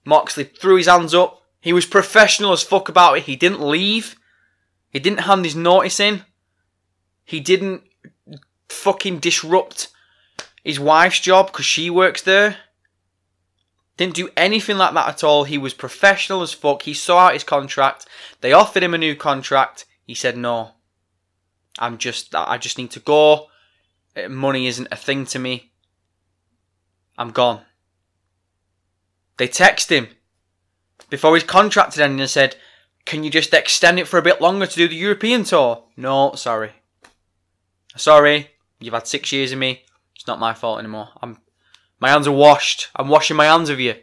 Moxley 0.04 0.44
threw 0.44 0.76
his 0.76 0.86
hands 0.86 1.14
up. 1.14 1.40
He 1.64 1.72
was 1.72 1.86
professional 1.86 2.52
as 2.52 2.62
fuck 2.62 2.90
about 2.90 3.16
it. 3.16 3.22
He 3.22 3.36
didn't 3.36 3.66
leave. 3.66 4.16
He 4.90 4.98
didn't 4.98 5.20
hand 5.20 5.46
his 5.46 5.56
notice 5.56 5.98
in. 5.98 6.22
He 7.24 7.40
didn't 7.40 7.84
fucking 8.68 9.20
disrupt 9.20 9.88
his 10.62 10.78
wife's 10.78 11.20
job 11.20 11.46
because 11.46 11.64
she 11.64 11.88
works 11.88 12.20
there. 12.20 12.58
Didn't 13.96 14.14
do 14.14 14.28
anything 14.36 14.76
like 14.76 14.92
that 14.92 15.08
at 15.08 15.24
all. 15.24 15.44
He 15.44 15.56
was 15.56 15.72
professional 15.72 16.42
as 16.42 16.52
fuck. 16.52 16.82
He 16.82 16.92
saw 16.92 17.28
out 17.28 17.32
his 17.32 17.44
contract. 17.44 18.04
They 18.42 18.52
offered 18.52 18.82
him 18.82 18.92
a 18.92 18.98
new 18.98 19.16
contract. 19.16 19.86
He 20.06 20.14
said 20.14 20.36
no. 20.36 20.72
I'm 21.78 21.96
just 21.96 22.34
I 22.34 22.58
just 22.58 22.76
need 22.76 22.90
to 22.90 23.00
go. 23.00 23.46
Uh, 24.14 24.28
money 24.28 24.66
isn't 24.66 24.88
a 24.92 24.96
thing 24.96 25.24
to 25.24 25.38
me. 25.38 25.72
I'm 27.16 27.30
gone. 27.30 27.62
They 29.38 29.48
text 29.48 29.88
him 29.90 30.08
before 31.10 31.34
his 31.34 31.44
contract 31.44 31.98
ended 31.98 32.20
and 32.20 32.30
said, 32.30 32.56
Can 33.04 33.24
you 33.24 33.30
just 33.30 33.52
extend 33.52 33.98
it 33.98 34.08
for 34.08 34.18
a 34.18 34.22
bit 34.22 34.40
longer 34.40 34.66
to 34.66 34.74
do 34.74 34.88
the 34.88 34.96
European 34.96 35.44
tour? 35.44 35.84
No, 35.96 36.34
sorry. 36.34 36.72
Sorry, 37.96 38.50
you've 38.80 38.94
had 38.94 39.06
six 39.06 39.30
years 39.32 39.52
of 39.52 39.58
me. 39.58 39.84
It's 40.16 40.26
not 40.26 40.40
my 40.40 40.54
fault 40.54 40.78
anymore. 40.78 41.10
I'm 41.22 41.38
my 42.00 42.10
hands 42.10 42.26
are 42.26 42.32
washed. 42.32 42.88
I'm 42.96 43.08
washing 43.08 43.36
my 43.36 43.46
hands 43.46 43.70
of 43.70 43.80
you. 43.80 43.94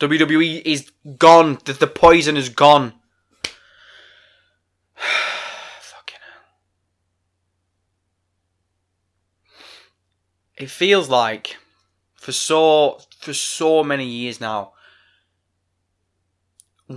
WWE 0.00 0.62
is 0.64 0.90
gone. 1.18 1.58
The, 1.64 1.74
the 1.74 1.86
poison 1.86 2.36
is 2.36 2.48
gone. 2.48 2.94
Fucking 4.94 6.18
hell. 6.18 6.42
It 10.56 10.70
feels 10.70 11.08
like 11.08 11.56
for 12.14 12.32
so 12.32 13.00
for 13.20 13.34
so 13.34 13.84
many 13.84 14.06
years 14.06 14.40
now 14.40 14.71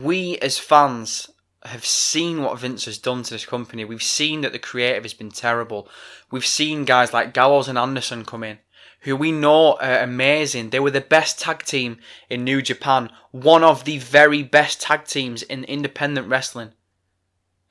we 0.04 0.38
as 0.40 0.58
fans 0.58 1.30
have 1.64 1.86
seen 1.86 2.44
what 2.44 2.60
Vince 2.60 2.86
has 2.86 2.98
done 2.98 3.24
to 3.24 3.34
this 3.34 3.46
company. 3.46 3.86
We've 3.86 4.04
seen 4.04 4.42
that 4.42 4.52
the 4.52 4.60
creative 4.60 5.04
has 5.04 5.14
been 5.14 5.32
terrible. 5.32 5.90
We've 6.32 6.46
seen 6.46 6.86
guys 6.86 7.14
like 7.14 7.34
Gallows 7.34 7.68
and 7.68 7.78
Anderson 7.78 8.24
come 8.24 8.44
in, 8.44 8.60
who 9.02 9.16
we 9.16 9.32
know 9.32 9.74
are 9.78 10.00
amazing. 10.00 10.70
They 10.70 10.80
were 10.80 10.92
the 10.92 11.02
best 11.02 11.40
tag 11.40 11.64
team 11.64 11.98
in 12.30 12.44
New 12.44 12.62
Japan, 12.62 13.10
one 13.32 13.64
of 13.64 13.84
the 13.84 13.98
very 13.98 14.44
best 14.44 14.82
tag 14.82 15.06
teams 15.06 15.42
in 15.44 15.64
independent 15.64 16.28
wrestling. 16.28 16.74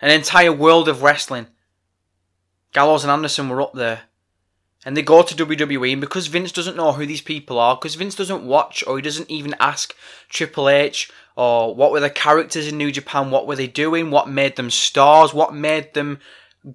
An 0.01 0.11
entire 0.11 0.53
world 0.53 0.89
of 0.89 1.03
wrestling. 1.03 1.47
Gallows 2.73 3.05
and 3.05 3.11
Anderson 3.11 3.49
were 3.49 3.63
up 3.63 3.75
there. 3.75 4.03
And 4.85 4.97
they 4.97 5.03
go 5.03 5.23
to 5.23 5.35
WWE, 5.35 5.93
and 5.93 6.01
because 6.01 6.27
Vince 6.27 6.53
doesn't 6.53 6.77
know 6.77 6.93
who 6.93 7.07
these 7.07 7.23
people 7.23 7.59
are, 7.59 7.75
because 7.77 7.95
Vince 7.95 8.15
doesn't 8.15 8.45
watch 8.45 8.85
or 8.87 8.97
he 8.97 9.03
doesn't 9.03 9.31
even 9.31 9.55
ask 9.59 9.95
Triple 10.29 10.69
H 10.69 11.11
or 11.37 11.75
what 11.75 11.91
were 11.91 12.01
the 12.01 12.11
characters 12.11 12.69
in 12.69 12.79
New 12.79 12.93
Japan, 12.93 13.31
what 13.31 13.47
were 13.47 13.57
they 13.57 13.67
doing, 13.67 14.11
what 14.11 14.29
made 14.29 14.57
them 14.57 14.71
stars, 14.71 15.35
what 15.35 15.55
made 15.55 15.95
them 15.95 16.21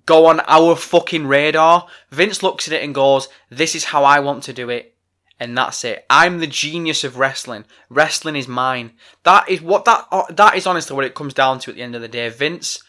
go 0.06 0.28
on 0.28 0.42
our 0.42 0.76
fucking 0.76 1.28
radar. 1.28 1.88
Vince 2.12 2.44
looks 2.44 2.68
at 2.68 2.74
it 2.74 2.84
and 2.84 2.94
goes, 2.94 3.28
This 3.50 3.76
is 3.76 3.86
how 3.86 4.04
I 4.04 4.20
want 4.20 4.44
to 4.44 4.54
do 4.54 4.70
it. 4.70 4.96
And 5.40 5.58
that's 5.58 5.86
it. 5.86 6.06
I'm 6.10 6.40
the 6.40 6.48
genius 6.48 7.06
of 7.06 7.18
wrestling. 7.18 7.64
Wrestling 7.90 8.36
is 8.36 8.48
mine. 8.48 8.92
That 9.24 9.50
is 9.50 9.62
what 9.62 9.86
that 9.86 10.06
uh, 10.12 10.26
that 10.32 10.56
is 10.56 10.68
honestly 10.68 10.96
what 10.96 11.06
it 11.06 11.16
comes 11.16 11.34
down 11.34 11.60
to 11.60 11.72
at 11.72 11.78
the 11.78 11.82
end 11.82 11.96
of 11.96 12.02
the 12.02 12.10
day. 12.10 12.28
Vince 12.28 12.84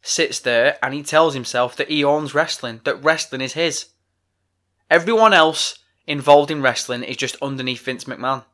sits 0.00 0.40
there 0.40 0.78
and 0.82 0.94
he 0.94 1.02
tells 1.02 1.34
himself 1.34 1.76
that 1.76 1.90
he 1.90 2.02
owns 2.02 2.34
wrestling, 2.34 2.80
that 2.84 3.04
wrestling 3.04 3.42
is 3.42 3.52
his. 3.52 3.86
Everyone 4.90 5.34
else 5.34 5.78
involved 6.06 6.50
in 6.50 6.62
wrestling 6.62 7.02
is 7.02 7.16
just 7.16 7.36
underneath 7.42 7.84
Vince 7.84 8.04
McMahon. 8.04 8.44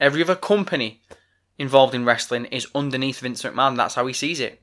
Every 0.00 0.22
other 0.22 0.36
company 0.36 1.02
involved 1.58 1.94
in 1.94 2.04
wrestling 2.04 2.46
is 2.46 2.66
underneath 2.74 3.20
Vince 3.20 3.42
McMahon. 3.42 3.76
That's 3.76 3.94
how 3.94 4.06
he 4.06 4.12
sees 4.12 4.40
it. 4.40 4.60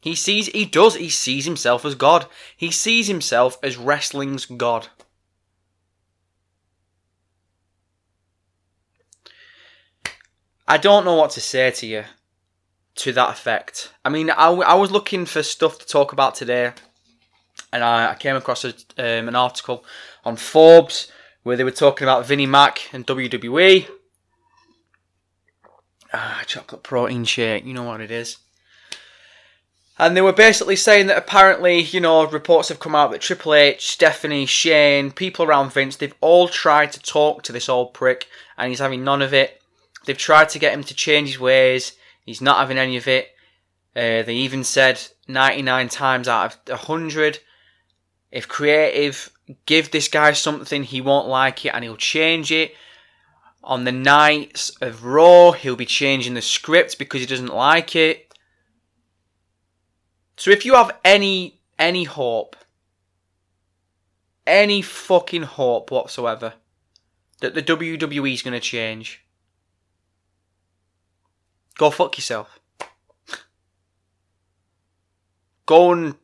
He 0.00 0.14
sees, 0.14 0.46
he 0.48 0.64
does, 0.64 0.96
he 0.96 1.08
sees 1.08 1.44
himself 1.46 1.84
as 1.84 1.94
God. 1.94 2.26
He 2.56 2.70
sees 2.70 3.08
himself 3.08 3.58
as 3.62 3.76
wrestling's 3.76 4.46
God. 4.46 4.88
I 10.68 10.78
don't 10.78 11.04
know 11.04 11.14
what 11.14 11.30
to 11.32 11.40
say 11.40 11.70
to 11.70 11.86
you 11.86 12.04
to 12.96 13.12
that 13.12 13.30
effect. 13.30 13.92
I 14.04 14.08
mean, 14.08 14.30
I, 14.30 14.48
I 14.48 14.74
was 14.74 14.90
looking 14.90 15.26
for 15.26 15.42
stuff 15.42 15.78
to 15.78 15.86
talk 15.86 16.12
about 16.12 16.34
today, 16.34 16.72
and 17.72 17.84
I, 17.84 18.12
I 18.12 18.14
came 18.14 18.36
across 18.36 18.64
a, 18.64 18.74
um, 18.98 19.28
an 19.28 19.36
article 19.36 19.84
on 20.24 20.36
Forbes 20.36 21.10
where 21.42 21.56
they 21.56 21.64
were 21.64 21.70
talking 21.70 22.04
about 22.04 22.26
Vinnie 22.26 22.46
Mac 22.46 22.92
and 22.92 23.06
WWE. 23.06 23.88
Ah, 26.18 26.42
chocolate 26.46 26.82
protein 26.82 27.26
shake, 27.26 27.66
you 27.66 27.74
know 27.74 27.82
what 27.82 28.00
it 28.00 28.10
is. 28.10 28.38
And 29.98 30.16
they 30.16 30.22
were 30.22 30.32
basically 30.32 30.76
saying 30.76 31.08
that 31.08 31.18
apparently, 31.18 31.80
you 31.80 32.00
know, 32.00 32.26
reports 32.26 32.70
have 32.70 32.80
come 32.80 32.94
out 32.94 33.10
that 33.10 33.20
Triple 33.20 33.52
H, 33.52 33.86
Stephanie, 33.86 34.46
Shane, 34.46 35.10
people 35.10 35.44
around 35.44 35.74
Vince, 35.74 35.96
they've 35.96 36.14
all 36.22 36.48
tried 36.48 36.92
to 36.92 37.00
talk 37.00 37.42
to 37.42 37.52
this 37.52 37.68
old 37.68 37.92
prick, 37.92 38.28
and 38.56 38.70
he's 38.70 38.78
having 38.78 39.04
none 39.04 39.20
of 39.20 39.34
it. 39.34 39.60
They've 40.06 40.16
tried 40.16 40.48
to 40.50 40.58
get 40.58 40.72
him 40.72 40.84
to 40.84 40.94
change 40.94 41.28
his 41.28 41.38
ways, 41.38 41.92
he's 42.24 42.40
not 42.40 42.60
having 42.60 42.78
any 42.78 42.96
of 42.96 43.06
it. 43.06 43.28
Uh, 43.94 44.22
they 44.22 44.36
even 44.36 44.64
said 44.64 44.98
99 45.28 45.90
times 45.90 46.28
out 46.28 46.54
of 46.54 46.78
100, 46.88 47.40
if 48.32 48.48
creative 48.48 49.30
give 49.66 49.90
this 49.90 50.08
guy 50.08 50.32
something, 50.32 50.82
he 50.82 51.02
won't 51.02 51.28
like 51.28 51.66
it 51.66 51.74
and 51.74 51.84
he'll 51.84 51.96
change 51.96 52.50
it. 52.50 52.74
On 53.66 53.82
the 53.82 53.90
nights 53.90 54.70
of 54.80 55.04
Raw, 55.04 55.50
he'll 55.50 55.74
be 55.74 55.86
changing 55.86 56.34
the 56.34 56.40
script 56.40 57.00
because 57.00 57.20
he 57.20 57.26
doesn't 57.26 57.52
like 57.52 57.96
it. 57.96 58.32
So 60.36 60.52
if 60.52 60.64
you 60.64 60.74
have 60.74 60.92
any 61.04 61.60
any 61.76 62.04
hope, 62.04 62.54
any 64.46 64.82
fucking 64.82 65.42
hope 65.42 65.90
whatsoever 65.90 66.54
that 67.40 67.54
the 67.54 67.62
WWE 67.62 68.32
is 68.32 68.42
going 68.42 68.54
to 68.54 68.60
change, 68.60 69.24
go 71.76 71.90
fuck 71.90 72.16
yourself. 72.16 72.60
Go 75.66 75.90
and 75.90 76.14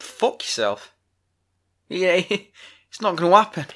fuck 0.00 0.42
yourself. 0.42 0.92
Yeah, 1.88 2.14
it's 2.28 3.00
not 3.00 3.14
going 3.14 3.30
to 3.30 3.36
happen. 3.36 3.66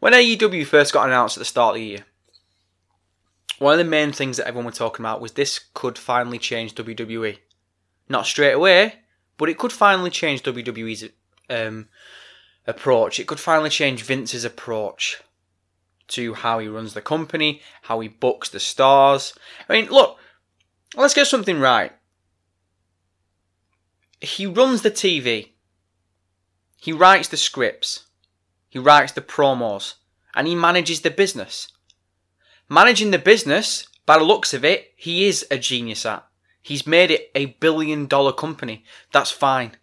When 0.00 0.12
AEW 0.12 0.66
first 0.66 0.92
got 0.92 1.06
announced 1.06 1.36
at 1.36 1.40
the 1.40 1.44
start 1.46 1.76
of 1.76 1.80
the 1.80 1.86
year, 1.86 2.04
one 3.58 3.72
of 3.72 3.78
the 3.78 3.84
main 3.84 4.12
things 4.12 4.36
that 4.36 4.46
everyone 4.46 4.66
was 4.66 4.76
talking 4.78 5.04
about 5.04 5.20
was 5.20 5.32
this 5.32 5.58
could 5.72 5.96
finally 5.96 6.38
change 6.38 6.74
WWE. 6.74 7.38
Not 8.08 8.26
straight 8.26 8.52
away, 8.52 8.96
but 9.38 9.48
it 9.48 9.58
could 9.58 9.72
finally 9.72 10.10
change 10.10 10.42
WWE's 10.42 11.08
um, 11.48 11.88
approach. 12.66 13.18
It 13.18 13.26
could 13.26 13.40
finally 13.40 13.70
change 13.70 14.02
Vince's 14.02 14.44
approach 14.44 15.22
to 16.08 16.34
how 16.34 16.58
he 16.58 16.68
runs 16.68 16.94
the 16.94 17.00
company, 17.00 17.62
how 17.82 18.00
he 18.00 18.08
books 18.08 18.48
the 18.48 18.60
stars. 18.60 19.34
I 19.68 19.72
mean, 19.72 19.90
look, 19.90 20.18
let's 20.94 21.14
get 21.14 21.26
something 21.26 21.58
right. 21.58 21.92
He 24.20 24.46
runs 24.46 24.82
the 24.82 24.90
TV. 24.90 25.50
He 26.78 26.92
writes 26.92 27.28
the 27.28 27.36
scripts. 27.36 28.05
He 28.76 28.80
writes 28.80 29.12
the 29.12 29.22
promos. 29.22 29.94
And 30.34 30.46
he 30.46 30.54
manages 30.54 31.00
the 31.00 31.10
business. 31.10 31.68
Managing 32.68 33.10
the 33.10 33.18
business, 33.18 33.88
by 34.04 34.18
the 34.18 34.24
looks 34.24 34.52
of 34.52 34.66
it, 34.66 34.92
he 34.96 35.24
is 35.24 35.46
a 35.50 35.56
genius 35.56 36.04
at. 36.04 36.26
He's 36.60 36.86
made 36.86 37.10
it 37.10 37.30
a 37.34 37.56
billion 37.58 38.04
dollar 38.04 38.34
company. 38.34 38.84
That's 39.14 39.30
fine. 39.30 39.78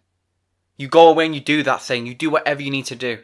You 0.76 0.86
go 0.86 1.08
away 1.08 1.26
and 1.26 1.34
you 1.34 1.40
do 1.40 1.64
that 1.64 1.82
thing. 1.82 2.06
You 2.06 2.14
do 2.14 2.30
whatever 2.30 2.62
you 2.62 2.70
need 2.70 2.86
to 2.86 2.94
do. 2.94 3.18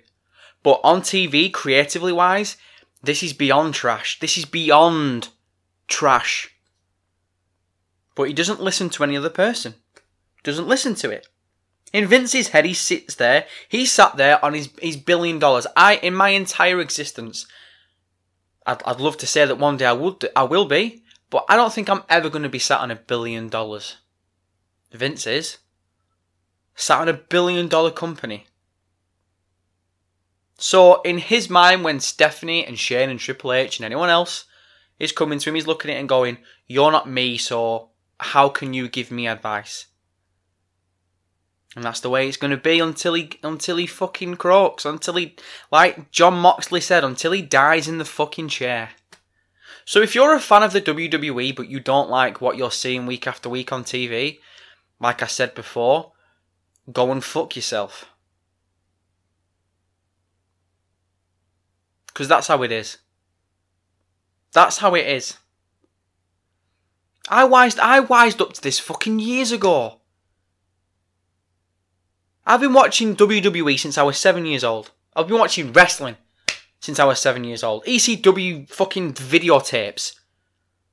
But 0.65 0.81
on 0.83 1.03
TV, 1.03 1.53
creatively 1.53 2.13
wise, 2.13 2.57
this 3.01 3.23
is 3.23 3.33
beyond 3.33 3.75
trash. 3.75 4.19
This 4.19 4.37
is 4.37 4.47
beyond 4.47 5.29
trash. 5.87 6.53
But 8.17 8.25
he 8.25 8.35
doesn't 8.35 8.61
listen 8.61 8.91
to 8.91 9.05
any 9.05 9.17
other 9.17 9.31
person. 9.31 9.77
Doesn't 10.43 10.67
listen 10.67 10.97
to 10.97 11.11
it. 11.11 11.29
In 11.93 12.07
Vince's 12.07 12.49
head, 12.49 12.65
he 12.65 12.75
sits 12.75 13.17
there. 13.17 13.47
He 13.69 13.85
sat 13.85 14.17
there 14.17 14.45
on 14.45 14.55
his, 14.55 14.71
his 14.81 14.97
billion 14.97 15.39
dollars. 15.39 15.67
I, 15.77 15.97
in 15.97 16.15
my 16.15 16.31
entire 16.31 16.81
existence, 16.81 17.47
I'd, 18.65 18.83
I'd 18.85 19.01
love 19.01 19.17
to 19.19 19.27
say 19.27 19.45
that 19.45 19.59
one 19.59 19.77
day 19.77 19.87
I 19.87 19.93
would, 19.93 20.29
I 20.37 20.45
will 20.45 20.67
be, 20.67 21.03
but 21.31 21.45
I 21.49 21.57
don't 21.57 21.73
think 21.73 21.89
I'm 21.89 22.05
ever 22.09 22.31
going 22.31 22.45
to 22.45 22.49
be 22.49 22.59
sat 22.59 22.81
on 22.81 22.91
a 22.91 22.97
billion 22.97 23.49
dollars. 23.49 23.97
Vince 24.93 25.27
is. 25.27 25.59
Sat 26.77 27.01
on 27.01 27.09
a 27.09 27.15
billion 27.15 27.69
dollar 27.69 27.91
company. 27.91 28.47
So, 30.57 31.01
in 31.03 31.19
his 31.19 31.49
mind, 31.49 31.85
when 31.85 32.01
Stephanie 32.01 32.67
and 32.67 32.79
Shane 32.79 33.09
and 33.09 33.19
Triple 33.19 33.53
H 33.53 33.79
and 33.79 33.87
anyone 33.87 34.11
else 34.11 34.45
is 34.99 35.11
coming 35.11 35.39
to 35.39 35.49
him, 35.49 35.55
he's 35.55 35.67
looking 35.67 35.91
at 35.91 35.97
it 35.97 36.01
and 36.01 36.09
going, 36.09 36.39
You're 36.67 36.93
not 36.93 37.09
me, 37.09 37.39
so 37.39 37.91
how 38.19 38.51
can 38.51 38.75
you 38.75 38.89
give 38.89 39.11
me 39.11 39.27
advice? 39.27 39.87
And 41.77 41.85
that's 41.85 42.01
the 42.01 42.11
way 42.11 42.27
it's 42.27 42.37
going 42.37 42.51
to 42.51 42.57
be 42.57 42.81
until 42.81 43.15
he 43.15 43.31
until 43.45 43.77
he 43.77 43.87
fucking 43.87 44.37
croaks, 44.37 44.85
until 44.85 45.15
he, 45.15 45.37
like 45.71 46.11
Jon 46.11 46.35
Moxley 46.35 46.81
said, 46.81 47.05
until 47.05 47.31
he 47.31 47.43
dies 47.43 47.87
in 47.87 47.99
the 47.99 48.05
fucking 48.05 48.49
chair. 48.49 48.91
So 49.85 50.01
if 50.01 50.15
you're 50.15 50.35
a 50.35 50.41
fan 50.41 50.63
of 50.63 50.73
the 50.73 50.81
WWE 50.81 51.55
but 51.55 51.69
you 51.69 51.81
don't 51.81 52.11
like 52.11 52.41
what 52.41 52.57
you're 52.57 52.73
seeing 52.73 53.07
week 53.07 53.27
after 53.27 53.49
week 53.49 53.73
on 53.73 53.85
TV, 53.85 54.39
like 54.99 55.23
I 55.23 55.27
said 55.27 55.55
before, 55.55 56.13
go 56.93 57.13
and 57.13 57.23
fuck 57.23 57.55
yourself. 57.55 58.07
Because 62.09 62.29
that's 62.29 62.49
how 62.49 62.63
it 62.63 62.73
is. 62.73 62.99
That's 64.53 64.79
how 64.79 64.95
it 64.95 65.07
is. 65.07 65.39
I 67.29 67.45
wised, 67.45 67.79
I 67.79 68.01
wised 68.01 68.43
up 68.43 68.53
to 68.55 68.61
this 68.61 68.81
fucking 68.81 69.21
years 69.21 69.53
ago. 69.53 70.00
I've 72.51 72.61
been 72.61 72.73
watching 72.73 73.15
WWE 73.15 73.79
since 73.79 73.97
I 73.97 74.03
was 74.03 74.19
seven 74.19 74.45
years 74.45 74.65
old. 74.65 74.91
I've 75.15 75.29
been 75.29 75.39
watching 75.39 75.73
wrestling 75.73 76.17
since 76.81 76.99
I 76.99 77.05
was 77.05 77.21
seven 77.21 77.45
years 77.45 77.63
old. 77.63 77.85
ECW 77.85 78.69
fucking 78.69 79.13
videotapes. 79.13 80.19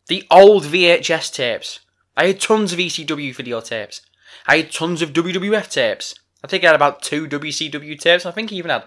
The 0.05 0.23
old 0.29 0.65
VHS 0.65 1.33
tapes. 1.33 1.79
I 2.15 2.27
had 2.27 2.39
tons 2.39 2.73
of 2.73 2.77
ECW 2.77 3.35
videotapes. 3.35 4.01
I 4.45 4.57
had 4.57 4.71
tons 4.71 5.01
of 5.01 5.13
WWF 5.13 5.71
tapes. 5.71 6.13
I 6.43 6.47
think 6.47 6.63
I 6.63 6.67
had 6.67 6.75
about 6.75 7.01
two 7.01 7.27
WCW 7.27 7.99
tapes. 7.99 8.27
I 8.27 8.31
think 8.31 8.51
he 8.51 8.57
even 8.57 8.69
had, 8.69 8.83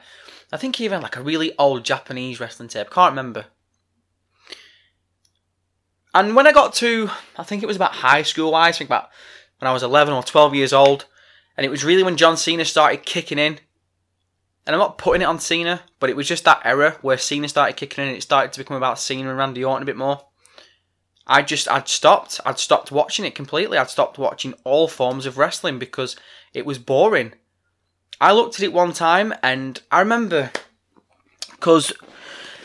I 0.52 0.56
think 0.56 0.76
he 0.76 0.84
even 0.84 0.98
had 0.98 1.02
like 1.02 1.16
a 1.16 1.22
really 1.22 1.52
old 1.58 1.84
Japanese 1.84 2.38
wrestling 2.38 2.68
tape. 2.68 2.90
Can't 2.90 3.10
remember. 3.10 3.46
And 6.14 6.36
when 6.36 6.46
I 6.46 6.52
got 6.52 6.74
to, 6.74 7.10
I 7.36 7.42
think 7.42 7.64
it 7.64 7.66
was 7.66 7.74
about 7.74 7.94
high 7.94 8.22
school 8.22 8.54
I 8.54 8.70
think 8.70 8.88
about 8.88 9.08
when 9.58 9.68
I 9.68 9.72
was 9.72 9.82
11 9.82 10.14
or 10.14 10.22
12 10.22 10.54
years 10.54 10.72
old, 10.72 11.06
and 11.60 11.66
it 11.66 11.70
was 11.70 11.84
really 11.84 12.02
when 12.02 12.16
John 12.16 12.38
Cena 12.38 12.64
started 12.64 13.04
kicking 13.04 13.38
in. 13.38 13.58
And 14.64 14.74
I'm 14.74 14.78
not 14.78 14.96
putting 14.96 15.20
it 15.20 15.26
on 15.26 15.38
Cena, 15.38 15.82
but 15.98 16.08
it 16.08 16.16
was 16.16 16.26
just 16.26 16.44
that 16.44 16.62
era 16.64 16.96
where 17.02 17.18
Cena 17.18 17.48
started 17.48 17.76
kicking 17.76 18.02
in 18.02 18.08
and 18.08 18.16
it 18.16 18.22
started 18.22 18.50
to 18.54 18.60
become 18.60 18.78
about 18.78 18.98
Cena 18.98 19.28
and 19.28 19.36
Randy 19.36 19.62
Orton 19.62 19.82
a 19.82 19.84
bit 19.84 19.98
more. 19.98 20.22
I 21.26 21.42
just, 21.42 21.70
I'd 21.70 21.86
stopped. 21.86 22.40
I'd 22.46 22.58
stopped 22.58 22.90
watching 22.90 23.26
it 23.26 23.34
completely. 23.34 23.76
I'd 23.76 23.90
stopped 23.90 24.16
watching 24.16 24.54
all 24.64 24.88
forms 24.88 25.26
of 25.26 25.36
wrestling 25.36 25.78
because 25.78 26.16
it 26.54 26.64
was 26.64 26.78
boring. 26.78 27.34
I 28.22 28.32
looked 28.32 28.54
at 28.54 28.64
it 28.64 28.72
one 28.72 28.94
time 28.94 29.34
and 29.42 29.82
I 29.92 30.00
remember 30.00 30.52
because 31.50 31.92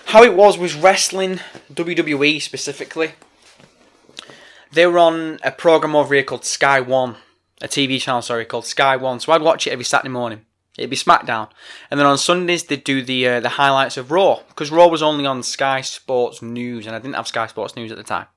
how 0.05 0.23
it 0.23 0.37
was 0.37 0.57
was 0.57 0.73
wrestling, 0.73 1.41
WWE 1.69 2.41
specifically. 2.41 3.11
They 4.71 4.87
were 4.87 4.99
on 4.99 5.39
a 5.43 5.51
program 5.51 5.97
over 5.97 6.13
here 6.13 6.23
called 6.23 6.45
Sky 6.45 6.79
One, 6.79 7.17
a 7.65 7.67
TV 7.67 7.99
channel, 7.99 8.21
sorry, 8.21 8.45
called 8.45 8.65
Sky 8.65 8.95
One. 8.95 9.19
So 9.19 9.33
I'd 9.33 9.41
watch 9.41 9.65
it 9.65 9.71
every 9.71 9.83
Saturday 9.83 10.09
morning. 10.09 10.45
It'd 10.77 10.89
be 10.89 10.95
SmackDown, 10.95 11.49
and 11.89 11.99
then 11.99 12.05
on 12.05 12.17
Sundays 12.17 12.65
they'd 12.65 12.83
do 12.83 13.01
the 13.01 13.27
uh, 13.27 13.39
the 13.39 13.49
highlights 13.49 13.97
of 13.97 14.11
Raw 14.11 14.41
because 14.49 14.71
Raw 14.71 14.87
was 14.87 15.01
only 15.01 15.25
on 15.25 15.41
Sky 15.41 15.81
Sports 15.81 16.41
News, 16.41 16.85
and 16.85 16.95
I 16.95 16.99
didn't 16.99 17.15
have 17.15 17.27
Sky 17.27 17.47
Sports 17.47 17.75
News 17.75 17.91
at 17.91 17.97
the 17.97 18.03
time. 18.03 18.27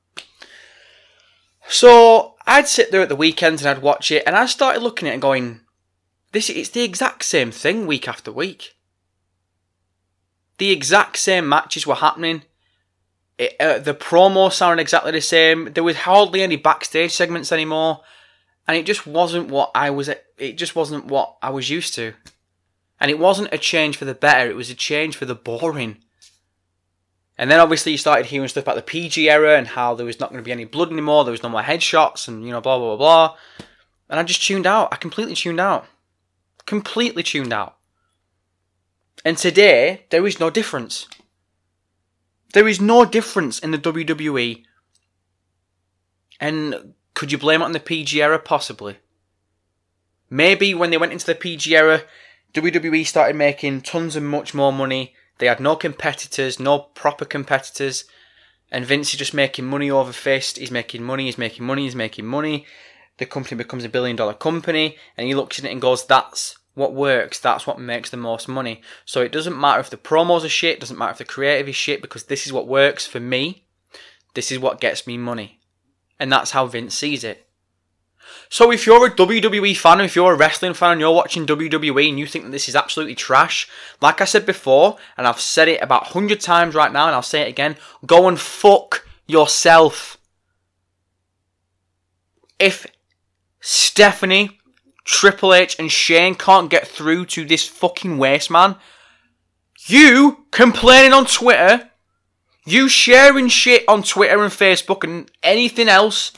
So 1.69 2.37
I'd 2.47 2.69
sit 2.69 2.91
there 2.91 3.03
at 3.03 3.09
the 3.09 3.17
weekends 3.17 3.63
and 3.63 3.69
I'd 3.69 3.83
watch 3.83 4.11
it, 4.11 4.23
and 4.27 4.37
I 4.37 4.47
started 4.47 4.83
looking 4.83 5.09
at 5.09 5.11
it 5.11 5.15
and 5.15 5.23
going, 5.23 5.61
"This 6.33 6.49
it's 6.49 6.71
the 6.71 6.85
exact 6.85 7.25
same 7.25 7.51
thing 7.51 7.87
week 7.87 8.09
after 8.09 8.33
week. 8.33 8.77
The 10.59 10.71
exact 10.71 11.19
same 11.19 11.49
matches 11.49 11.87
were 11.87 11.97
happening. 11.97 12.45
It, 13.37 13.57
uh, 13.61 13.79
the 13.79 13.95
promo 13.95 14.51
sounded 14.53 14.81
exactly 14.81 15.13
the 15.13 15.21
same. 15.21 15.73
There 15.75 15.85
was 15.85 15.97
hardly 15.97 16.41
any 16.43 16.57
backstage 16.57 17.13
segments 17.13 17.53
anymore." 17.53 18.01
And 18.69 18.77
it 18.77 18.85
just 18.87 19.07
wasn't 19.07 19.49
what 19.49 19.71
I 19.75 19.91
was. 19.91 20.11
It 20.37 20.53
just 20.53 20.77
wasn't 20.77 21.07
what 21.07 21.37
I 21.43 21.51
was 21.51 21.71
used 21.71 21.95
to, 21.95 22.13
and 23.01 23.11
it 23.11 23.19
wasn't 23.19 23.53
a 23.53 23.59
change 23.59 23.97
for 23.97 24.05
the 24.05 24.15
better. 24.15 24.49
It 24.49 24.57
was 24.57 24.71
a 24.71 24.75
change 24.75 25.17
for 25.17 25.25
the 25.25 25.35
boring. 25.35 25.97
And 27.41 27.51
then 27.51 27.61
obviously 27.61 27.93
you 27.93 27.99
started 27.99 28.27
hearing 28.27 28.49
stuff 28.49 28.65
about 28.65 28.75
the 28.75 28.83
PG 28.83 29.31
era 29.31 29.57
and 29.57 29.69
how 29.69 29.95
there 29.95 30.05
was 30.05 30.19
not 30.19 30.31
going 30.31 30.43
to 30.43 30.45
be 30.45 30.53
any 30.53 30.65
blood 30.65 30.91
anymore. 30.91 31.25
There 31.25 31.31
was 31.31 31.43
no 31.43 31.49
more 31.49 31.63
headshots 31.63 32.29
and 32.29 32.45
you 32.45 32.51
know 32.51 32.61
blah 32.61 32.79
blah 32.79 32.97
blah 32.97 33.27
blah. 33.27 33.37
And 34.11 34.21
I 34.21 34.23
just 34.23 34.43
tuned 34.43 34.67
out. 34.67 34.89
I 34.93 34.97
completely 34.97 35.35
tuned 35.35 35.61
out. 35.61 35.87
Completely 36.67 37.23
tuned 37.23 37.53
out. 37.53 37.77
And 39.25 39.39
today 39.39 40.07
there 40.11 40.27
is 40.27 40.41
no 40.41 40.51
difference. 40.51 41.07
There 42.55 42.67
is 42.67 42.81
no 42.81 43.05
difference 43.05 43.59
in 43.59 43.71
the 43.71 43.79
WWE. 43.79 44.65
And 46.41 46.95
could 47.19 47.33
you 47.33 47.39
blame 47.39 47.63
it 47.63 47.65
on 47.65 47.73
the 47.73 47.81
PG 47.81 48.23
era? 48.23 48.39
Possibly. 48.39 48.99
Maybe 50.31 50.73
when 50.73 50.91
they 50.91 50.97
went 50.97 51.11
into 51.11 51.27
the 51.27 51.35
PG 51.35 51.75
era, 51.75 52.03
WWE 52.55 53.05
started 53.05 53.35
making 53.35 53.81
tons 53.81 54.15
and 54.15 54.29
much 54.29 54.55
more 54.55 54.73
money. 54.73 55.17
They 55.39 55.47
had 55.47 55.59
no 55.59 55.75
competitors, 55.75 56.61
no 56.61 56.79
proper 56.79 57.25
competitors, 57.25 58.05
and 58.71 58.87
Vince 58.87 59.13
is 59.13 59.19
just 59.19 59.35
making 59.35 59.65
money 59.65 59.91
over 59.91 60.13
fist. 60.13 60.59
He's 60.59 60.71
making 60.71 61.03
money, 61.03 61.25
he's 61.25 61.37
making 61.37 61.67
money, 61.67 61.83
he's 61.83 61.97
making 61.97 62.25
money. 62.25 62.67
The 63.17 63.27
company 63.27 63.57
becomes 63.57 63.83
a 63.83 63.89
billion 63.89 64.15
dollar 64.15 64.35
company, 64.35 64.97
and 65.17 65.27
he 65.27 65.35
looks 65.35 65.59
at 65.59 65.65
it 65.65 65.73
and 65.73 65.81
goes, 65.81 66.07
That's 66.07 66.57
what 66.75 66.95
works, 66.95 67.41
that's 67.41 67.67
what 67.67 67.81
makes 67.81 68.11
the 68.11 68.17
most 68.17 68.47
money. 68.47 68.81
So 69.05 69.23
it 69.23 69.33
doesn't 69.33 69.59
matter 69.59 69.81
if 69.81 69.91
the 69.91 69.97
promos 69.97 70.45
are 70.45 70.49
shit, 70.49 70.79
doesn't 70.79 70.97
matter 70.97 71.11
if 71.11 71.19
the 71.19 71.25
creative 71.25 71.69
is 71.69 71.75
shit, 71.75 72.01
because 72.01 72.27
this 72.27 72.47
is 72.47 72.53
what 72.53 72.69
works 72.69 73.09
for 73.09 73.19
me. 73.19 73.65
This 74.35 74.53
is 74.53 74.61
what 74.61 74.81
gets 74.81 75.05
me 75.05 75.19
money. 75.19 75.59
And 76.21 76.33
that's 76.33 76.51
how 76.51 76.67
Vince 76.67 76.95
sees 76.95 77.25
it. 77.25 77.49
So 78.51 78.71
if 78.71 78.87
you're 78.87 79.07
a 79.07 79.11
WWE 79.11 79.77
fan, 79.77 80.01
if 80.01 80.17
you're 80.17 80.33
a 80.33 80.37
wrestling 80.37 80.75
fan 80.75 80.93
and 80.93 81.01
you're 81.01 81.13
watching 81.15 81.47
WWE 81.47 82.09
and 82.09 82.19
you 82.19 82.27
think 82.27 82.45
that 82.45 82.51
this 82.51 82.69
is 82.69 82.77
absolutely 82.77 83.15
trash, 83.15 83.69
like 84.01 84.21
I 84.21 84.25
said 84.25 84.47
before, 84.47 84.97
and 85.17 85.27
I've 85.27 85.41
said 85.41 85.69
it 85.69 85.83
about 85.83 86.15
100 86.15 86.41
times 86.41 86.75
right 86.75 86.93
now 86.93 87.07
and 87.07 87.15
I'll 87.15 87.23
say 87.23 87.43
it 87.43 87.49
again, 87.49 87.77
go 88.07 88.27
and 88.29 88.39
fuck 88.39 89.07
yourself. 89.27 90.19
If 92.59 92.87
Stephanie, 93.61 94.59
Triple 95.05 95.55
H 95.55 95.79
and 95.79 95.91
Shane 95.91 96.35
can't 96.35 96.71
get 96.71 96.89
through 96.89 97.27
to 97.27 97.45
this 97.45 97.67
fucking 97.67 98.19
waste 98.19 98.51
man, 98.51 98.77
you 99.87 100.45
complaining 100.51 101.13
on 101.13 101.27
Twitter 101.27 101.91
you 102.73 102.89
sharing 102.89 103.49
shit 103.49 103.85
on 103.89 104.03
Twitter 104.03 104.43
and 104.43 104.53
Facebook 104.53 105.05
and 105.05 105.31
anything 105.43 105.89
else 105.89 106.33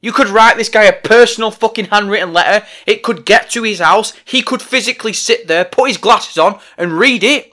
You 0.00 0.12
could 0.12 0.28
write 0.28 0.56
this 0.56 0.68
guy 0.68 0.84
a 0.84 0.92
personal 0.92 1.50
fucking 1.50 1.86
handwritten 1.86 2.32
letter. 2.32 2.64
It 2.86 3.02
could 3.02 3.24
get 3.24 3.50
to 3.50 3.62
his 3.62 3.80
house. 3.80 4.12
He 4.24 4.42
could 4.42 4.62
physically 4.62 5.12
sit 5.12 5.48
there, 5.48 5.64
put 5.64 5.88
his 5.88 5.96
glasses 5.96 6.38
on, 6.38 6.60
and 6.76 6.98
read 6.98 7.24
it. 7.24 7.52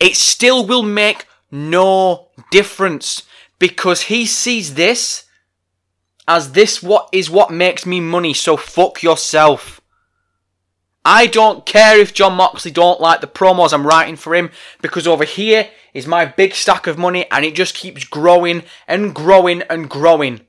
It 0.00 0.16
still 0.16 0.66
will 0.66 0.82
make 0.82 1.26
no 1.50 2.28
difference 2.50 3.22
because 3.58 4.02
he 4.02 4.26
sees 4.26 4.74
this 4.74 5.26
as 6.26 6.52
this 6.52 6.82
what 6.82 7.08
is 7.12 7.30
what 7.30 7.52
makes 7.52 7.84
me 7.84 8.00
money. 8.00 8.34
So 8.34 8.56
fuck 8.56 9.02
yourself. 9.02 9.79
I 11.04 11.26
don't 11.26 11.64
care 11.64 11.98
if 11.98 12.12
Jon 12.12 12.34
Moxley 12.34 12.70
don't 12.70 13.00
like 13.00 13.20
the 13.20 13.26
promos 13.26 13.72
I'm 13.72 13.86
writing 13.86 14.16
for 14.16 14.34
him 14.34 14.50
because 14.82 15.06
over 15.06 15.24
here 15.24 15.70
is 15.94 16.06
my 16.06 16.26
big 16.26 16.54
stack 16.54 16.86
of 16.86 16.98
money 16.98 17.26
and 17.30 17.44
it 17.44 17.54
just 17.54 17.74
keeps 17.74 18.04
growing 18.04 18.64
and 18.86 19.14
growing 19.14 19.62
and 19.62 19.88
growing. 19.88 20.42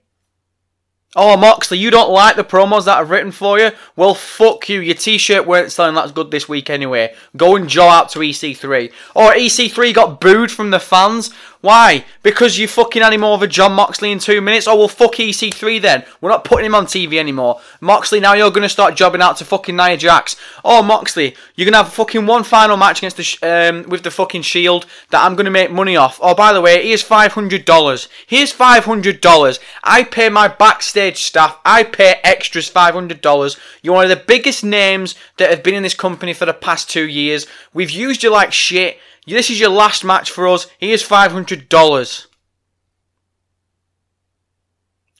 Oh, 1.13 1.35
Moxley, 1.35 1.77
you 1.77 1.91
don't 1.91 2.11
like 2.11 2.37
the 2.37 2.43
promos 2.43 2.85
that 2.85 2.97
I've 2.97 3.09
written 3.09 3.33
for 3.33 3.59
you? 3.59 3.71
Well, 3.97 4.13
fuck 4.13 4.69
you. 4.69 4.79
Your 4.79 4.95
t-shirt 4.95 5.45
weren't 5.45 5.73
selling 5.73 5.95
that 5.95 6.13
good 6.13 6.31
this 6.31 6.47
week 6.47 6.69
anyway. 6.69 7.13
Go 7.35 7.57
and 7.57 7.67
jaw 7.67 7.89
out 7.89 8.09
to 8.11 8.19
EC3. 8.19 8.91
Or 9.13 9.33
EC3 9.33 9.93
got 9.93 10.21
booed 10.21 10.51
from 10.51 10.71
the 10.71 10.79
fans. 10.79 11.33
Why? 11.61 12.05
Because 12.23 12.57
you 12.57 12.67
fucking 12.67 13.03
had 13.03 13.13
him 13.13 13.23
over 13.23 13.45
Jon 13.45 13.73
Moxley 13.73 14.11
in 14.11 14.17
two 14.17 14.41
minutes? 14.41 14.67
Oh, 14.67 14.75
well, 14.75 14.87
fuck 14.87 15.13
EC3 15.13 15.79
then. 15.79 16.03
We're 16.19 16.31
not 16.31 16.43
putting 16.43 16.65
him 16.65 16.73
on 16.73 16.87
TV 16.87 17.17
anymore. 17.17 17.61
Moxley, 17.79 18.19
now 18.19 18.33
you're 18.33 18.49
going 18.49 18.63
to 18.63 18.69
start 18.69 18.95
jobbing 18.95 19.21
out 19.21 19.37
to 19.37 19.45
fucking 19.45 19.75
Nia 19.75 19.95
Jax. 19.95 20.35
Oh, 20.65 20.81
Moxley, 20.81 21.35
you're 21.55 21.65
going 21.65 21.73
to 21.73 21.83
have 21.83 21.93
fucking 21.93 22.25
one 22.25 22.43
final 22.43 22.77
match 22.77 22.99
against 22.99 23.17
the 23.17 23.69
um, 23.69 23.87
with 23.89 24.01
the 24.01 24.09
fucking 24.09 24.41
Shield 24.41 24.87
that 25.11 25.23
I'm 25.23 25.35
going 25.35 25.45
to 25.45 25.51
make 25.51 25.71
money 25.71 25.95
off. 25.95 26.19
Oh, 26.21 26.33
by 26.33 26.51
the 26.51 26.61
way, 26.61 26.87
here's 26.87 27.03
$500. 27.03 28.07
Here's 28.25 28.53
$500. 28.53 29.59
I 29.83 30.03
pay 30.03 30.29
my 30.29 30.47
backstage 30.47 31.23
staff. 31.23 31.59
I 31.63 31.83
pay 31.83 32.15
extras 32.23 32.71
$500. 32.71 33.59
You're 33.83 33.93
one 33.93 34.05
of 34.05 34.09
the 34.09 34.25
biggest 34.25 34.63
names 34.63 35.13
that 35.37 35.51
have 35.51 35.61
been 35.61 35.75
in 35.75 35.83
this 35.83 35.93
company 35.93 36.33
for 36.33 36.47
the 36.47 36.53
past 36.53 36.89
two 36.89 37.07
years. 37.07 37.45
We've 37.71 37.91
used 37.91 38.23
you 38.23 38.31
like 38.31 38.51
shit. 38.51 38.97
This 39.27 39.49
is 39.49 39.59
your 39.59 39.69
last 39.69 40.03
match 40.03 40.31
for 40.31 40.47
us. 40.47 40.67
Here's 40.79 41.07
$500. 41.07 42.25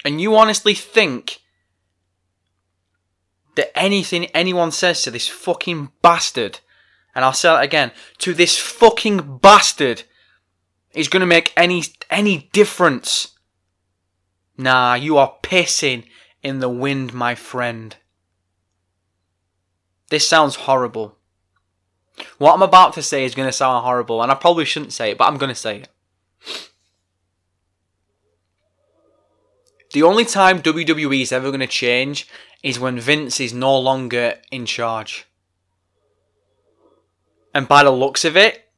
And 0.04 0.20
you 0.20 0.36
honestly 0.36 0.74
think 0.74 1.42
that 3.56 3.78
anything 3.78 4.26
anyone 4.28 4.72
says 4.72 5.04
to 5.04 5.12
this 5.12 5.28
fucking 5.28 5.92
bastard, 6.02 6.60
and 7.14 7.24
I'll 7.24 7.34
say 7.34 7.54
it 7.54 7.64
again, 7.64 7.92
to 8.20 8.34
this 8.34 8.58
fucking 8.58 9.38
bastard, 9.38 10.04
is 10.94 11.08
going 11.08 11.22
to 11.22 11.28
make 11.28 11.54
any 11.56 11.84
any 12.10 12.50
difference? 12.52 13.38
Nah, 14.58 14.96
you 14.96 15.18
are 15.18 15.36
pissing 15.44 16.06
in 16.42 16.60
the 16.60 16.70
wind, 16.70 17.14
my 17.14 17.36
friend. 17.36 17.96
This 20.10 20.28
sounds 20.28 20.56
horrible. 20.56 21.18
What 22.38 22.54
I'm 22.54 22.62
about 22.62 22.94
to 22.94 23.02
say 23.02 23.26
is 23.26 23.36
going 23.36 23.48
to 23.48 23.54
sound 23.54 23.84
horrible, 23.84 24.22
and 24.22 24.32
I 24.32 24.36
probably 24.36 24.66
shouldn't 24.66 24.94
say 24.94 25.12
it, 25.12 25.18
but 25.18 25.26
I'm 25.26 25.38
going 25.38 25.50
to 25.50 25.56
say 25.56 25.78
it. 25.78 25.90
The 29.94 30.04
only 30.04 30.26
time 30.26 30.62
WWE 30.62 31.22
is 31.22 31.32
ever 31.32 31.50
going 31.50 31.60
to 31.60 31.68
change 31.68 32.28
is 32.64 32.80
when 32.80 33.00
Vince 33.00 33.40
is 33.40 33.54
no 33.54 33.78
longer 33.78 34.36
in 34.52 34.66
charge. 34.66 35.26
And 37.54 37.68
by 37.68 37.84
the 37.84 37.92
looks 37.92 38.24
of 38.24 38.38
it, 38.38 38.70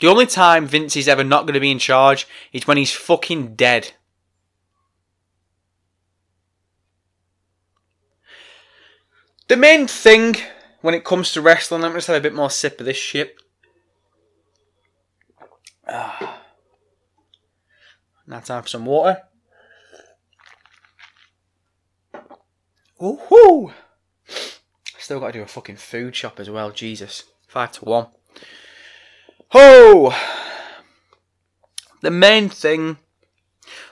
the 0.00 0.06
only 0.06 0.24
time 0.24 0.66
Vince 0.66 0.96
is 0.96 1.08
ever 1.08 1.22
not 1.22 1.42
going 1.42 1.54
to 1.54 1.60
be 1.60 1.70
in 1.70 1.78
charge 1.78 2.26
is 2.52 2.66
when 2.66 2.78
he's 2.78 2.92
fucking 2.92 3.54
dead. 3.54 3.92
The 9.48 9.56
main 9.58 9.86
thing 9.86 10.36
when 10.80 10.94
it 10.94 11.04
comes 11.04 11.32
to 11.32 11.40
wrestling, 11.40 11.82
let 11.82 11.90
me 11.90 11.96
just 11.96 12.06
have 12.08 12.16
a 12.16 12.20
bit 12.20 12.34
more 12.34 12.50
sip 12.50 12.80
of 12.80 12.86
this 12.86 12.96
shit. 12.96 13.36
Ah. 15.88 16.42
Now 18.26 18.40
time 18.40 18.62
for 18.62 18.68
some 18.68 18.86
water. 18.86 19.22
Woohoo! 23.00 23.72
Still 24.98 25.20
got 25.20 25.28
to 25.28 25.38
do 25.38 25.42
a 25.42 25.46
fucking 25.46 25.76
food 25.76 26.14
shop 26.14 26.38
as 26.38 26.50
well. 26.50 26.70
Jesus, 26.70 27.24
five 27.48 27.72
to 27.72 27.84
one. 27.84 28.06
Oh, 29.52 30.16
the 32.02 32.10
main 32.10 32.48
thing 32.48 32.98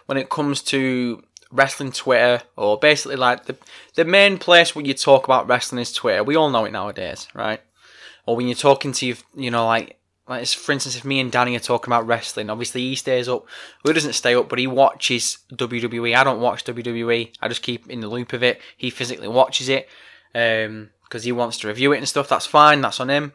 when 0.07 0.19
it 0.19 0.31
comes 0.31 0.63
to 0.63 1.23
wrestling 1.51 1.93
Twitter, 1.93 2.43
or 2.57 2.79
basically 2.79 3.17
like 3.17 3.47
the 3.47 3.57
the 3.95 4.05
main 4.05 4.39
place 4.39 4.75
where 4.75 4.85
you 4.85 4.95
talk 4.95 5.25
about 5.25 5.49
wrestling 5.49 5.81
is 5.81 5.93
Twitter. 5.93 6.25
We 6.25 6.37
all 6.37 6.51
know 6.51 6.65
it 6.65 6.73
nowadays, 6.73 7.29
right? 7.35 7.61
Or 8.27 8.37
when 8.37 8.47
you're 8.47 8.55
talking 8.55 8.93
to 8.93 9.07
you, 9.07 9.17
you 9.35 9.51
know, 9.51 9.67
like 9.67 9.99
like 10.29 10.47
for 10.47 10.73
instance, 10.73 10.95
if 10.97 11.05
me 11.05 11.21
and 11.21 11.33
Danny 11.33 11.57
are 11.57 11.61
talking 11.61 11.91
about 11.91 12.07
wrestling, 12.07 12.51
obviously 12.51 12.83
he 12.83 12.95
stays 12.95 13.29
up. 13.29 13.47
Who 13.85 13.93
doesn't 13.93 14.13
stay 14.13 14.35
up, 14.35 14.49
but 14.49 14.59
he 14.59 14.67
watches 14.67 15.39
WWE. 15.53 16.15
I 16.15 16.25
don't 16.25 16.41
watch 16.41 16.65
WWE. 16.65 17.33
I 17.41 17.49
just 17.49 17.63
keep 17.63 17.89
in 17.89 18.01
the 18.01 18.09
loop 18.09 18.33
of 18.35 18.43
it. 18.43 18.61
He 18.77 18.91
physically 18.91 19.29
watches 19.29 19.71
it 19.71 19.89
um, 20.35 20.91
because 21.05 21.25
he 21.25 21.33
wants 21.33 21.59
to 21.59 21.69
review 21.69 21.93
it 21.93 21.99
and 21.99 22.09
stuff. 22.09 22.29
That's 22.29 22.47
fine. 22.47 22.83
That's 22.83 23.01
on 23.01 23.09
him. 23.09 23.33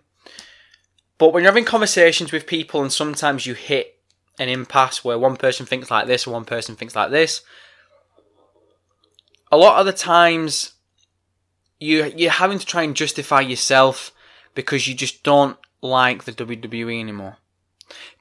But 1.17 1.33
when 1.33 1.43
you're 1.43 1.51
having 1.51 1.65
conversations 1.65 2.31
with 2.31 2.45
people, 2.45 2.81
and 2.81 2.93
sometimes 2.93 3.45
you 3.45 3.55
hit 3.55 3.99
an 4.39 4.49
impasse 4.49 5.03
where 5.03 5.17
one 5.17 5.37
person 5.37 5.65
thinks 5.65 5.89
like 5.89 6.05
this, 6.05 6.27
one 6.27 6.45
person 6.45 6.75
thinks 6.75 6.95
like 6.95 7.11
this, 7.11 7.41
a 9.53 9.57
lot 9.57 9.79
of 9.79 9.85
the 9.85 9.93
times 9.93 10.73
you 11.79 12.11
you're 12.17 12.31
having 12.31 12.57
to 12.57 12.65
try 12.65 12.81
and 12.81 12.95
justify 12.95 13.39
yourself 13.39 14.11
because 14.55 14.87
you 14.87 14.95
just 14.95 15.21
don't 15.21 15.57
like 15.79 16.23
the 16.23 16.31
WWE 16.31 16.99
anymore. 16.99 17.37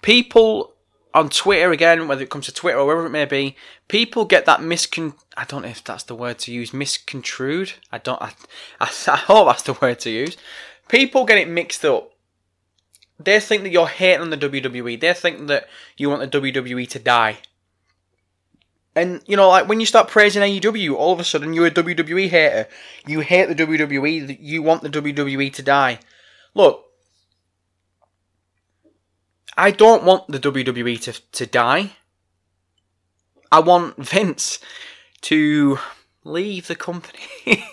People 0.03 0.75
on 1.15 1.31
Twitter 1.31 1.73
again, 1.73 2.07
whether 2.07 2.23
it 2.23 2.29
comes 2.29 2.45
to 2.47 2.53
Twitter 2.53 2.79
or 2.79 2.87
wherever 2.87 3.07
it 3.07 3.11
may 3.11 3.25
be, 3.25 3.57
people 3.89 4.27
get 4.27 4.45
that 4.45 4.61
miscon. 4.61 5.15
I 5.35 5.45
don't 5.45 5.63
know 5.63 5.69
if 5.69 5.83
that's 5.83 6.03
the 6.03 6.15
word 6.15 6.39
to 6.41 6.53
use. 6.53 6.75
Misconstrued. 6.75 7.73
I 7.91 7.97
don't. 7.97 8.21
I, 8.21 8.33
I, 8.79 8.93
I 9.09 9.17
hope 9.17 9.47
that's 9.49 9.63
the 9.63 9.79
word 9.81 10.01
to 10.01 10.11
use. 10.11 10.37
People 10.89 11.25
get 11.25 11.39
it 11.39 11.49
mixed 11.49 11.83
up. 11.87 12.13
They 13.19 13.41
think 13.41 13.63
that 13.63 13.71
you're 13.71 13.87
hating 13.87 14.21
on 14.21 14.31
the 14.31 14.37
WWE. 14.37 15.01
They 15.01 15.15
think 15.15 15.47
that 15.47 15.67
you 15.97 16.11
want 16.11 16.31
the 16.31 16.41
WWE 16.41 16.87
to 16.91 16.99
die. 16.99 17.39
And 18.95 19.23
you 19.27 19.37
know, 19.37 19.49
like 19.49 19.69
when 19.69 19.81
you 19.81 19.87
start 19.87 20.09
praising 20.09 20.43
AEW, 20.43 20.95
all 20.95 21.13
of 21.13 21.21
a 21.21 21.25
sudden 21.25 21.55
you're 21.55 21.67
a 21.67 21.71
WWE 21.71 22.29
hater. 22.29 22.69
You 23.07 23.21
hate 23.21 23.49
the 23.49 23.55
WWE. 23.55 24.37
You 24.41 24.63
want 24.63 24.83
the 24.83 24.91
WWE 24.91 25.53
to 25.55 25.63
die. 25.63 25.99
Look, 26.55 26.85
I 29.57 29.71
don't 29.71 30.05
want 30.05 30.29
the 30.29 30.39
WWE 30.39 31.01
to 31.03 31.13
to 31.33 31.47
die. 31.47 31.93
I 33.51 33.61
want 33.61 33.97
Vince 33.97 34.59
to 35.23 35.79
leave 36.25 36.69
the 36.69 36.75
company. 36.75 37.21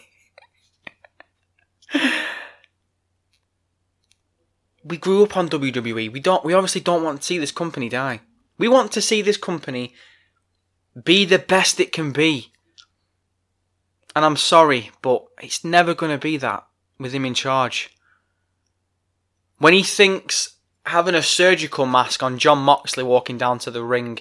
we 4.83 4.97
grew 4.97 5.23
up 5.23 5.35
on 5.37 5.49
WWE. 5.49 6.11
We 6.11 6.19
don't. 6.19 6.45
We 6.45 6.53
obviously 6.53 6.81
don't 6.81 7.03
want 7.03 7.21
to 7.21 7.25
see 7.25 7.37
this 7.37 7.51
company 7.51 7.89
die. 7.89 8.21
We 8.57 8.67
want 8.67 8.91
to 8.93 9.01
see 9.01 9.21
this 9.21 9.37
company 9.37 9.93
be 11.03 11.25
the 11.25 11.39
best 11.39 11.79
it 11.79 11.91
can 11.91 12.11
be. 12.11 12.51
And 14.15 14.25
I'm 14.25 14.37
sorry, 14.37 14.91
but 15.01 15.25
it's 15.41 15.63
never 15.63 15.93
going 15.93 16.11
to 16.11 16.17
be 16.17 16.37
that 16.37 16.65
with 16.97 17.13
him 17.13 17.25
in 17.25 17.33
charge. 17.33 17.95
When 19.57 19.73
he 19.73 19.83
thinks 19.83 20.55
having 20.85 21.15
a 21.15 21.21
surgical 21.21 21.85
mask 21.85 22.23
on 22.23 22.39
Jon 22.39 22.59
Moxley 22.59 23.03
walking 23.03 23.37
down 23.37 23.59
to 23.59 23.71
the 23.71 23.83
ring 23.83 24.19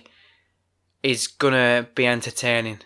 is 1.03 1.27
going 1.27 1.55
to 1.55 1.88
be 1.95 2.07
entertaining. 2.07 2.81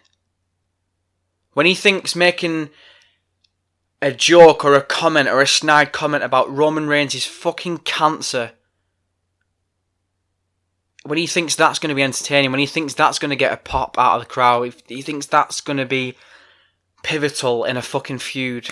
When 1.54 1.66
he 1.66 1.74
thinks 1.74 2.14
making 2.14 2.70
a 4.00 4.12
joke 4.12 4.64
or 4.64 4.74
a 4.74 4.82
comment 4.82 5.28
or 5.28 5.40
a 5.40 5.46
snide 5.46 5.92
comment 5.92 6.24
about 6.24 6.54
Roman 6.54 6.86
Reigns 6.86 7.14
is 7.14 7.26
fucking 7.26 7.78
cancer 7.78 8.52
when 11.04 11.18
he 11.18 11.26
thinks 11.26 11.56
that's 11.56 11.78
going 11.78 11.88
to 11.88 11.94
be 11.94 12.02
entertaining, 12.02 12.50
when 12.50 12.60
he 12.60 12.66
thinks 12.66 12.94
that's 12.94 13.18
going 13.18 13.30
to 13.30 13.36
get 13.36 13.52
a 13.52 13.56
pop 13.56 13.98
out 13.98 14.16
of 14.16 14.22
the 14.22 14.32
crowd, 14.32 14.62
if 14.68 14.82
he 14.86 15.02
thinks 15.02 15.26
that's 15.26 15.60
going 15.60 15.78
to 15.78 15.86
be 15.86 16.16
pivotal 17.02 17.64
in 17.64 17.76
a 17.76 17.82
fucking 17.82 18.18
feud. 18.18 18.68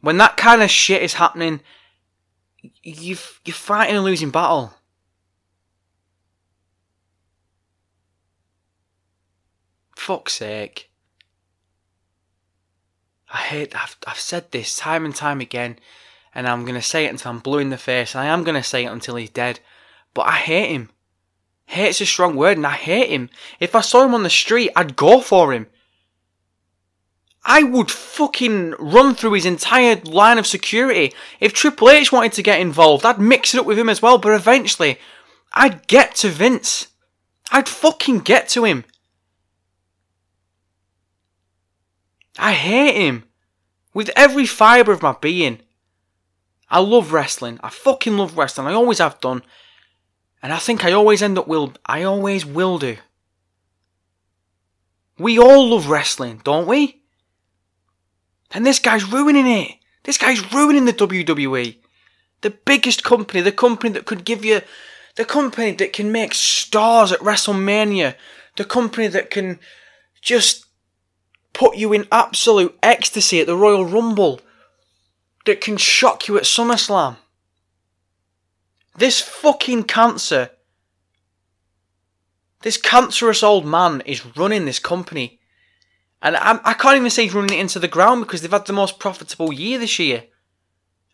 When 0.00 0.18
that 0.18 0.36
kind 0.36 0.62
of 0.62 0.70
shit 0.70 1.02
is 1.02 1.14
happening, 1.14 1.60
you've, 2.82 3.40
you're 3.44 3.54
fighting 3.54 3.96
a 3.96 4.02
losing 4.02 4.30
battle. 4.30 4.74
Fuck's 9.96 10.34
sake. 10.34 10.90
I 13.32 13.38
hate, 13.38 13.74
I've, 13.74 13.96
I've 14.06 14.18
said 14.18 14.50
this 14.50 14.76
time 14.76 15.04
and 15.04 15.14
time 15.14 15.40
again, 15.40 15.78
and 16.34 16.46
I'm 16.46 16.62
going 16.62 16.74
to 16.74 16.82
say 16.82 17.06
it 17.06 17.10
until 17.10 17.30
I'm 17.30 17.38
blue 17.38 17.58
in 17.58 17.70
the 17.70 17.78
face, 17.78 18.14
and 18.14 18.22
I 18.22 18.26
am 18.26 18.44
going 18.44 18.56
to 18.56 18.62
say 18.62 18.84
it 18.84 18.92
until 18.92 19.16
he's 19.16 19.30
dead. 19.30 19.60
But 20.14 20.22
I 20.22 20.32
hate 20.32 20.70
him. 20.70 20.90
Hate's 21.66 22.00
a 22.00 22.06
strong 22.06 22.36
word, 22.36 22.56
and 22.58 22.66
I 22.66 22.72
hate 22.72 23.10
him. 23.10 23.30
If 23.58 23.74
I 23.74 23.80
saw 23.80 24.04
him 24.04 24.14
on 24.14 24.22
the 24.22 24.30
street, 24.30 24.70
I'd 24.76 24.96
go 24.96 25.20
for 25.20 25.52
him. 25.52 25.68
I 27.44 27.62
would 27.62 27.90
fucking 27.90 28.72
run 28.78 29.14
through 29.14 29.32
his 29.32 29.46
entire 29.46 29.96
line 30.04 30.38
of 30.38 30.46
security. 30.46 31.12
If 31.40 31.52
Triple 31.52 31.90
H 31.90 32.12
wanted 32.12 32.32
to 32.34 32.42
get 32.42 32.60
involved, 32.60 33.04
I'd 33.04 33.18
mix 33.18 33.54
it 33.54 33.60
up 33.60 33.66
with 33.66 33.78
him 33.78 33.88
as 33.88 34.00
well, 34.00 34.18
but 34.18 34.32
eventually, 34.34 34.98
I'd 35.52 35.86
get 35.86 36.14
to 36.16 36.28
Vince. 36.28 36.88
I'd 37.50 37.68
fucking 37.68 38.20
get 38.20 38.48
to 38.50 38.64
him. 38.64 38.84
I 42.38 42.52
hate 42.52 42.94
him. 42.94 43.24
With 43.92 44.10
every 44.16 44.46
fibre 44.46 44.92
of 44.92 45.02
my 45.02 45.14
being. 45.20 45.60
I 46.70 46.78
love 46.78 47.12
wrestling. 47.12 47.60
I 47.62 47.68
fucking 47.68 48.16
love 48.16 48.38
wrestling. 48.38 48.66
I 48.66 48.72
always 48.72 48.98
have 48.98 49.20
done. 49.20 49.42
And 50.42 50.52
I 50.52 50.58
think 50.58 50.84
I 50.84 50.92
always 50.92 51.22
end 51.22 51.38
up 51.38 51.46
will 51.46 51.72
I 51.86 52.02
always 52.02 52.44
will 52.44 52.78
do. 52.78 52.96
We 55.18 55.38
all 55.38 55.68
love 55.68 55.88
wrestling, 55.88 56.40
don't 56.42 56.66
we? 56.66 57.02
And 58.50 58.66
this 58.66 58.78
guy's 58.78 59.04
ruining 59.10 59.46
it. 59.46 59.76
This 60.02 60.18
guy's 60.18 60.52
ruining 60.52 60.84
the 60.84 60.92
WWE. 60.92 61.76
The 62.40 62.50
biggest 62.50 63.04
company, 63.04 63.40
the 63.40 63.52
company 63.52 63.92
that 63.92 64.04
could 64.04 64.24
give 64.24 64.44
you 64.44 64.62
the 65.14 65.24
company 65.24 65.72
that 65.72 65.92
can 65.92 66.10
make 66.10 66.34
stars 66.34 67.12
at 67.12 67.20
WrestleMania, 67.20 68.16
the 68.56 68.64
company 68.64 69.06
that 69.08 69.30
can 69.30 69.60
just 70.20 70.66
put 71.52 71.76
you 71.76 71.92
in 71.92 72.08
absolute 72.10 72.76
ecstasy 72.82 73.40
at 73.40 73.46
the 73.46 73.56
Royal 73.56 73.84
Rumble, 73.84 74.40
that 75.44 75.60
can 75.60 75.76
shock 75.76 76.28
you 76.28 76.36
at 76.36 76.44
SummerSlam. 76.44 77.16
This 78.96 79.20
fucking 79.20 79.84
cancer, 79.84 80.50
this 82.62 82.76
cancerous 82.76 83.42
old 83.42 83.66
man 83.66 84.02
is 84.02 84.36
running 84.36 84.64
this 84.64 84.78
company. 84.78 85.40
And 86.20 86.36
I, 86.36 86.60
I 86.64 86.74
can't 86.74 86.96
even 86.96 87.10
say 87.10 87.24
he's 87.24 87.34
running 87.34 87.58
it 87.58 87.60
into 87.60 87.78
the 87.78 87.88
ground 87.88 88.22
because 88.22 88.42
they've 88.42 88.50
had 88.50 88.66
the 88.66 88.72
most 88.72 88.98
profitable 88.98 89.52
year 89.52 89.78
this 89.78 89.98
year. 89.98 90.24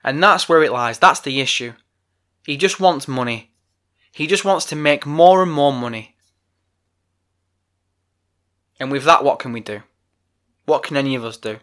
And 0.05 0.23
that's 0.23 0.49
where 0.49 0.63
it 0.63 0.73
lies. 0.73 0.99
That's 0.99 1.21
the 1.21 1.41
issue. 1.41 1.73
He 2.45 2.57
just 2.57 2.81
wants 2.81 3.09
money. 3.09 3.53
He 4.13 4.27
just 4.27 4.45
wants 4.45 4.65
to 4.67 4.77
make 4.77 5.07
more 5.07 5.43
and 5.43 5.53
more 5.53 5.73
money. 5.73 6.17
And 8.81 8.93
with 8.93 9.05
that, 9.05 9.25
what 9.25 9.39
can 9.39 9.53
we 9.53 9.61
do? 9.61 9.83
What 10.65 10.83
can 10.83 10.97
any 10.97 11.15
of 11.15 11.25
us 11.25 11.37
do? 11.37 11.59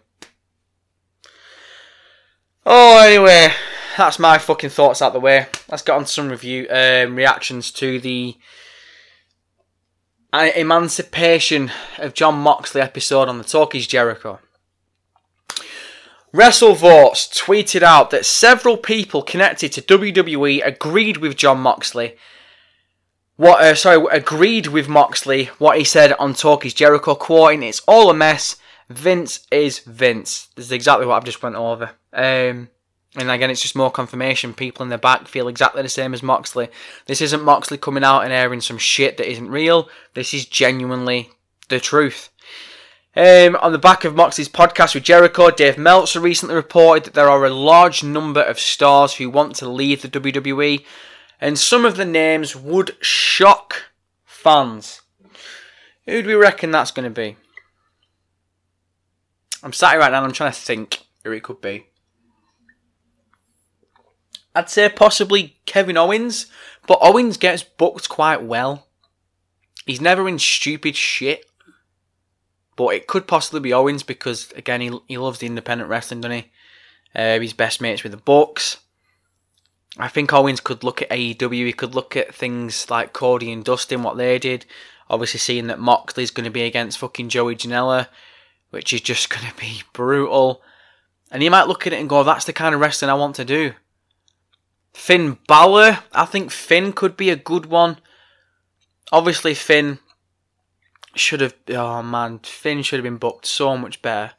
Oh, 2.66 3.00
anyway, 3.00 3.54
that's 3.98 4.20
my 4.20 4.38
fucking 4.38 4.70
thoughts 4.70 5.02
out 5.02 5.14
the 5.14 5.20
way. 5.20 5.48
Let's 5.70 5.84
get 5.84 5.96
on 5.96 6.04
to 6.04 6.08
some 6.08 6.30
review 6.30 6.68
um, 6.70 7.16
reactions 7.16 7.72
to 7.72 8.00
the 8.00 8.36
uh, 10.34 10.50
Emancipation 10.56 11.72
of 11.98 12.14
Jon 12.14 12.36
Moxley 12.36 12.82
episode 12.82 13.30
on 13.30 13.38
the 13.38 13.44
Talk 13.44 13.74
is 13.76 13.88
Jericho. 13.88 14.40
WrestleVotes 16.34 17.32
tweeted 17.34 17.82
out 17.82 18.10
that 18.10 18.26
several 18.26 18.76
people 18.76 19.22
connected 19.22 19.72
to 19.72 19.82
WWE 19.82 20.66
agreed 20.66 21.18
with 21.18 21.38
Jon 21.38 21.60
Moxley. 21.62 22.18
What? 23.38 23.62
Uh, 23.62 23.76
sorry, 23.76 24.06
agreed 24.12 24.68
with 24.68 24.90
Moxley 24.90 25.46
what 25.58 25.78
he 25.78 25.86
said 25.86 26.12
on 26.14 26.34
Talk 26.34 26.66
is 26.66 26.74
Jericho, 26.74 27.16
quoting, 27.16 27.64
"It's 27.64 27.82
all 27.88 28.10
a 28.10 28.14
mess. 28.14 28.58
Vince 28.90 29.48
is 29.50 29.80
Vince." 29.80 30.50
This 30.56 30.66
is 30.66 30.72
exactly 30.74 31.06
what 31.06 31.16
I've 31.16 31.24
just 31.24 31.42
went 31.42 31.56
over. 31.56 31.92
Um, 32.12 32.70
and 33.18 33.32
again, 33.32 33.50
it's 33.50 33.62
just 33.62 33.76
more 33.76 33.92
confirmation. 33.92 34.54
People 34.54 34.84
in 34.84 34.90
the 34.90 34.98
back 34.98 35.28
feel 35.28 35.48
exactly 35.48 35.82
the 35.82 35.90
same 35.90 36.14
as 36.14 36.24
Moxley. 36.24 36.70
This 37.06 37.22
isn't 37.22 37.44
Moxley 37.44 37.78
coming 37.78 38.04
out 38.04 38.22
and 38.22 38.34
airing 38.34 38.62
some 38.62 38.78
shit 38.78 39.18
that 39.18 39.30
isn't 39.30 39.50
real. 39.50 39.90
This 40.14 40.34
is 40.34 40.46
genuinely 40.46 41.30
the 41.70 41.80
truth. 41.80 42.30
Um, 43.16 43.56
on 43.62 43.72
the 43.72 43.78
back 43.78 44.04
of 44.04 44.16
Moxley's 44.16 44.50
podcast 44.50 44.94
with 44.94 45.06
Jericho, 45.06 45.50
Dave 45.50 45.78
Meltzer 45.78 46.20
recently 46.20 46.56
reported 46.56 47.06
that 47.06 47.14
there 47.14 47.30
are 47.30 47.46
a 47.46 47.50
large 47.50 48.04
number 48.04 48.42
of 48.42 48.60
stars 48.60 49.16
who 49.16 49.30
want 49.30 49.56
to 49.56 49.70
leave 49.70 50.02
the 50.02 50.10
WWE, 50.10 50.84
and 51.40 51.58
some 51.58 51.86
of 51.86 51.96
the 51.96 52.04
names 52.04 52.56
would 52.56 52.98
shock 53.00 53.84
fans. 54.26 55.02
Who 56.06 56.22
do 56.22 56.28
we 56.28 56.36
reckon 56.36 56.72
that's 56.72 56.92
going 56.92 57.06
to 57.06 57.10
be? 57.10 57.38
I'm 59.64 59.74
sat 59.74 59.92
here 59.92 60.02
right 60.02 60.12
now 60.12 60.20
and 60.20 60.28
I'm 60.28 60.34
trying 60.34 60.52
to 60.52 60.60
think 60.60 61.00
who 61.24 61.32
it 61.32 61.42
could 61.42 61.62
be. 61.62 61.88
I'd 64.56 64.70
say 64.70 64.88
possibly 64.90 65.58
Kevin 65.66 65.98
Owens, 65.98 66.48
but 66.88 67.00
Owens 67.02 67.38
gets 67.38 67.62
booked 67.62 68.08
quite 68.08 68.42
well. 68.42 68.88
He's 69.86 70.02
never 70.02 70.28
in 70.28 70.40
stupid 70.40 70.96
shit. 70.96 71.46
But 72.76 72.96
it 72.96 73.08
could 73.08 73.28
possibly 73.28 73.60
be 73.60 73.74
Owens 73.74 74.04
because, 74.04 74.52
again, 74.54 74.82
he, 74.82 74.92
he 75.08 75.18
loves 75.18 75.40
the 75.40 75.48
independent 75.48 75.90
wrestling, 75.90 76.22
doesn't 76.22 76.38
he? 76.38 76.52
Uh, 77.16 77.40
he's 77.40 77.54
best 77.54 77.82
mates 77.82 78.04
with 78.04 78.12
the 78.12 78.18
Bucks. 78.18 78.78
I 79.98 80.10
think 80.10 80.34
Owens 80.34 80.60
could 80.60 80.84
look 80.84 81.02
at 81.02 81.10
AEW. 81.10 81.66
He 81.66 81.74
could 81.74 81.96
look 81.96 82.18
at 82.18 82.36
things 82.36 82.90
like 82.90 83.14
Cody 83.14 83.52
and 83.52 83.64
Dustin, 83.64 84.04
what 84.04 84.18
they 84.18 84.38
did. 84.40 84.66
Obviously, 85.10 85.40
seeing 85.40 85.68
that 85.68 85.80
Moxley's 85.80 86.32
going 86.32 86.44
to 86.44 86.50
be 86.52 86.64
against 86.64 86.98
fucking 86.98 87.30
Joey 87.30 87.56
Janela, 87.56 88.08
which 88.72 88.92
is 88.92 89.02
just 89.02 89.30
going 89.30 89.48
to 89.50 89.56
be 89.56 89.84
brutal. 89.94 90.62
And 91.32 91.42
he 91.42 91.50
might 91.50 91.68
look 91.68 91.88
at 91.88 91.94
it 91.94 92.00
and 92.00 92.10
go, 92.10 92.24
that's 92.24 92.46
the 92.46 92.54
kind 92.54 92.76
of 92.76 92.82
wrestling 92.82 93.10
I 93.10 93.16
want 93.16 93.36
to 93.36 93.46
do. 93.46 93.74
Finn 94.96 95.38
Balor, 95.46 96.00
I 96.14 96.26
think 96.26 96.52
Finn 96.52 96.94
could 96.94 97.18
be 97.18 97.30
a 97.30 97.36
good 97.36 97.66
one. 97.66 97.98
Obviously, 99.12 99.54
Finn 99.54 100.00
should 101.14 101.42
have. 101.42 101.54
Oh 101.68 102.02
man, 102.02 102.40
Finn 102.40 102.82
should 102.82 103.00
have 103.00 103.04
been 103.04 103.18
booked 103.18 103.46
so 103.46 103.78
much 103.78 104.02
better. 104.02 104.32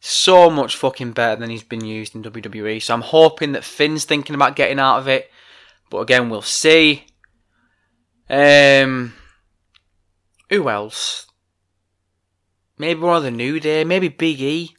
So 0.00 0.50
much 0.50 0.76
fucking 0.76 1.12
better 1.12 1.40
than 1.40 1.48
he's 1.48 1.62
been 1.62 1.82
used 1.82 2.14
in 2.14 2.22
WWE. 2.22 2.80
So 2.82 2.92
I'm 2.92 3.00
hoping 3.00 3.52
that 3.52 3.64
Finn's 3.64 4.04
thinking 4.04 4.34
about 4.34 4.54
getting 4.54 4.78
out 4.78 4.98
of 4.98 5.08
it. 5.08 5.30
But 5.88 6.00
again, 6.00 6.28
we'll 6.28 6.42
see. 6.42 7.06
Um, 8.28 9.14
who 10.50 10.68
else? 10.68 11.26
Maybe 12.76 13.00
one 13.00 13.16
of 13.16 13.22
the 13.22 13.30
New 13.30 13.58
Day. 13.60 13.82
Maybe 13.82 14.08
Big 14.08 14.42
E 14.42 14.76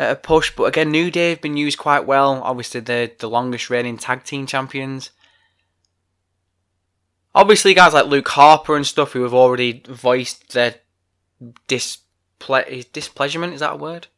a 0.00 0.16
push. 0.16 0.50
But 0.54 0.64
again, 0.64 0.90
New 0.90 1.10
Day 1.10 1.30
have 1.30 1.42
been 1.42 1.56
used 1.56 1.78
quite 1.78 2.06
well. 2.06 2.40
Obviously, 2.42 2.80
they're 2.80 3.10
the 3.18 3.28
longest 3.28 3.70
reigning 3.70 3.98
tag 3.98 4.24
team 4.24 4.46
champions. 4.46 5.10
Obviously, 7.34 7.74
guys 7.74 7.92
like 7.92 8.06
Luke 8.06 8.28
Harper 8.28 8.74
and 8.74 8.86
stuff 8.86 9.12
who 9.12 9.22
have 9.22 9.34
already 9.34 9.82
voiced 9.86 10.52
their 10.52 10.76
disple- 11.68 12.82
displeasurement. 12.92 13.54
Is 13.54 13.60
that 13.60 13.74
a 13.74 13.76
word? 13.76 14.08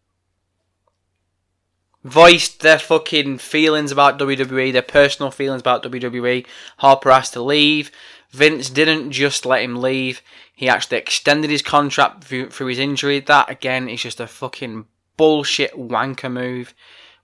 Voiced 2.04 2.60
their 2.60 2.78
fucking 2.78 3.38
feelings 3.38 3.92
about 3.92 4.18
WWE, 4.18 4.72
their 4.72 4.82
personal 4.82 5.30
feelings 5.30 5.60
about 5.60 5.84
WWE. 5.84 6.46
Harper 6.78 7.10
has 7.10 7.30
to 7.30 7.42
leave. 7.42 7.90
Vince 8.30 8.70
didn't 8.70 9.12
just 9.12 9.44
let 9.44 9.62
him 9.62 9.76
leave. 9.76 10.22
He 10.54 10.68
actually 10.68 10.98
extended 10.98 11.50
his 11.50 11.62
contract 11.62 12.24
through, 12.24 12.50
through 12.50 12.68
his 12.68 12.78
injury. 12.78 13.20
That 13.20 13.50
again 13.50 13.88
is 13.88 14.02
just 14.02 14.20
a 14.20 14.26
fucking 14.26 14.86
bullshit 15.16 15.72
wanker 15.74 16.32
move, 16.32 16.74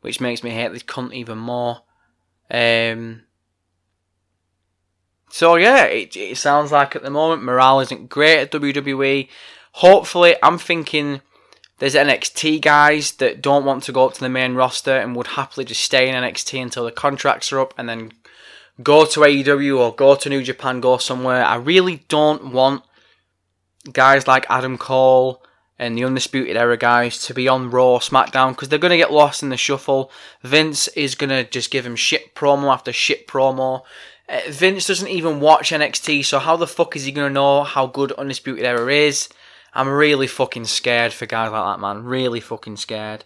which 0.01 0.21
makes 0.21 0.43
me 0.43 0.51
hate 0.51 0.73
this 0.73 0.83
cunt 0.83 1.13
even 1.13 1.39
more. 1.39 1.83
Um, 2.51 3.23
so 5.31 5.57
yeah, 5.57 5.85
it, 5.85 6.17
it 6.17 6.37
sounds 6.39 6.73
like 6.73 6.97
at 6.97 7.03
the 7.03 7.11
moment 7.11 7.43
morale 7.43 7.81
isn't 7.81 8.09
great 8.09 8.41
at 8.41 8.53
WWE. 8.53 9.29
Hopefully, 9.73 10.37
I'm 10.43 10.59
thinking 10.59 11.21
there's 11.79 11.95
NXT 11.95 12.61
guys 12.61 13.13
that 13.13 13.41
don't 13.43 13.65
want 13.65 13.85
to 13.85 13.93
go 13.93 14.07
up 14.07 14.15
to 14.15 14.21
the 14.21 14.29
main 14.29 14.55
roster 14.55 14.97
and 14.97 15.15
would 15.15 15.29
happily 15.29 15.65
just 15.65 15.83
stay 15.83 16.09
in 16.09 16.15
NXT 16.15 16.61
until 16.61 16.85
the 16.85 16.93
contracts 16.93 17.53
are 17.53 17.61
up 17.61 17.75
and 17.79 17.89
then 17.89 18.13
go 18.83 19.05
to 19.05 19.21
AEW 19.21 19.79
or 19.79 19.95
go 19.95 20.15
to 20.15 20.29
New 20.29 20.43
Japan, 20.43 20.81
go 20.81 20.99
somewhere. 20.99 21.45
I 21.45 21.57
really 21.57 22.05
don't 22.09 22.53
want 22.53 22.83
guys 23.93 24.27
like 24.27 24.47
Adam 24.49 24.79
Cole 24.79 25.43
and 25.79 25.97
the 25.97 26.05
Undisputed 26.05 26.57
Era 26.57 26.77
guys 26.77 27.25
to 27.27 27.35
be 27.35 27.47
on 27.47 27.71
Raw, 27.71 27.99
SmackDown, 27.99 28.51
because 28.51 28.69
they're 28.69 28.79
going 28.79 28.91
to 28.91 28.97
get 28.97 29.13
lost 29.13 29.43
in 29.43 29.49
the 29.49 29.57
shuffle. 29.57 30.11
Vince 30.43 30.89
is 30.89 31.15
going 31.15 31.31
to 31.31 31.45
just 31.45 31.71
give 31.71 31.87
him 31.87 31.97
shit 31.97 32.35
promo 32.35 32.73
after 32.73 32.93
shit 32.93 33.29
promo. 33.29 33.83
Uh, 34.29 34.41
Vince 34.49 34.87
doesn't 34.87 35.09
even 35.09 35.41
watch 35.41 35.71
NXT, 35.71 36.25
so 36.25 36.39
how 36.39 36.57
the 36.57 36.67
fuck 36.67 36.97
is 36.97 37.05
he 37.05 37.13
going 37.13 37.29
to 37.29 37.33
know 37.33 37.63
how 37.63 37.87
good 37.87 38.13
Undisputed 38.13 38.65
Era 38.65 38.93
is? 38.93 39.29
I'm 39.73 39.89
really 39.89 40.27
fucking 40.27 40.65
scared 40.65 41.13
for 41.13 41.27
guys 41.27 41.53
like 41.53 41.65
that, 41.65 41.81
man. 41.81 42.05
Really 42.05 42.41
fucking 42.41 42.77
scared. 42.77 43.25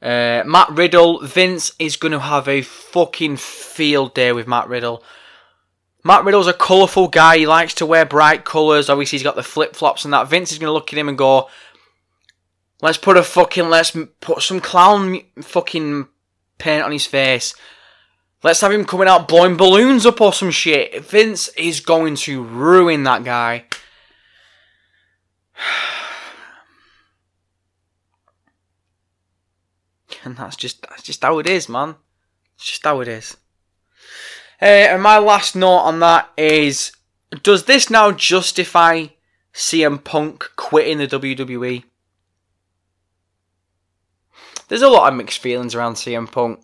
Uh, 0.00 0.44
Matt 0.46 0.70
Riddle, 0.70 1.20
Vince 1.26 1.72
is 1.78 1.96
going 1.96 2.12
to 2.12 2.20
have 2.20 2.46
a 2.46 2.62
fucking 2.62 3.36
field 3.36 4.14
day 4.14 4.32
with 4.32 4.46
Matt 4.46 4.68
Riddle. 4.68 5.02
Matt 6.04 6.24
Riddle's 6.24 6.46
a 6.46 6.52
colourful 6.52 7.08
guy. 7.08 7.38
He 7.38 7.46
likes 7.46 7.74
to 7.74 7.86
wear 7.86 8.06
bright 8.06 8.44
colours. 8.44 8.88
Obviously, 8.88 9.18
he's 9.18 9.24
got 9.24 9.36
the 9.36 9.42
flip 9.42 9.74
flops 9.74 10.04
and 10.04 10.14
that. 10.14 10.28
Vince 10.28 10.52
is 10.52 10.58
going 10.58 10.68
to 10.68 10.72
look 10.72 10.92
at 10.92 10.98
him 10.98 11.08
and 11.08 11.18
go, 11.18 11.48
"Let's 12.80 12.98
put 12.98 13.16
a 13.16 13.22
fucking 13.22 13.68
let's 13.68 13.96
put 14.20 14.42
some 14.42 14.60
clown 14.60 15.20
fucking 15.40 16.08
paint 16.58 16.82
on 16.82 16.92
his 16.92 17.06
face. 17.06 17.54
Let's 18.42 18.60
have 18.60 18.70
him 18.70 18.84
coming 18.84 19.08
out 19.08 19.26
blowing 19.26 19.56
balloons 19.56 20.06
up 20.06 20.20
or 20.20 20.32
some 20.32 20.50
shit. 20.50 21.04
Vince 21.04 21.48
is 21.48 21.80
going 21.80 22.14
to 22.16 22.42
ruin 22.42 23.02
that 23.04 23.24
guy. 23.24 23.64
And 30.24 30.36
that's 30.36 30.56
just 30.56 30.82
that's 30.82 31.04
just 31.04 31.22
how 31.22 31.38
it 31.38 31.46
is, 31.46 31.68
man. 31.68 31.94
It's 32.56 32.66
just 32.66 32.84
how 32.84 33.00
it 33.00 33.08
is. 33.08 33.36
Uh, 34.60 34.64
and 34.64 35.02
my 35.02 35.18
last 35.18 35.54
note 35.54 35.78
on 35.78 36.00
that 36.00 36.30
is: 36.36 36.92
Does 37.42 37.64
this 37.64 37.90
now 37.90 38.12
justify 38.12 39.06
CM 39.54 40.02
Punk 40.02 40.50
quitting 40.56 40.98
the 40.98 41.06
WWE? 41.06 41.84
There's 44.68 44.82
a 44.82 44.88
lot 44.88 45.10
of 45.10 45.16
mixed 45.16 45.38
feelings 45.38 45.74
around 45.74 45.94
CM 45.94 46.30
Punk. 46.30 46.60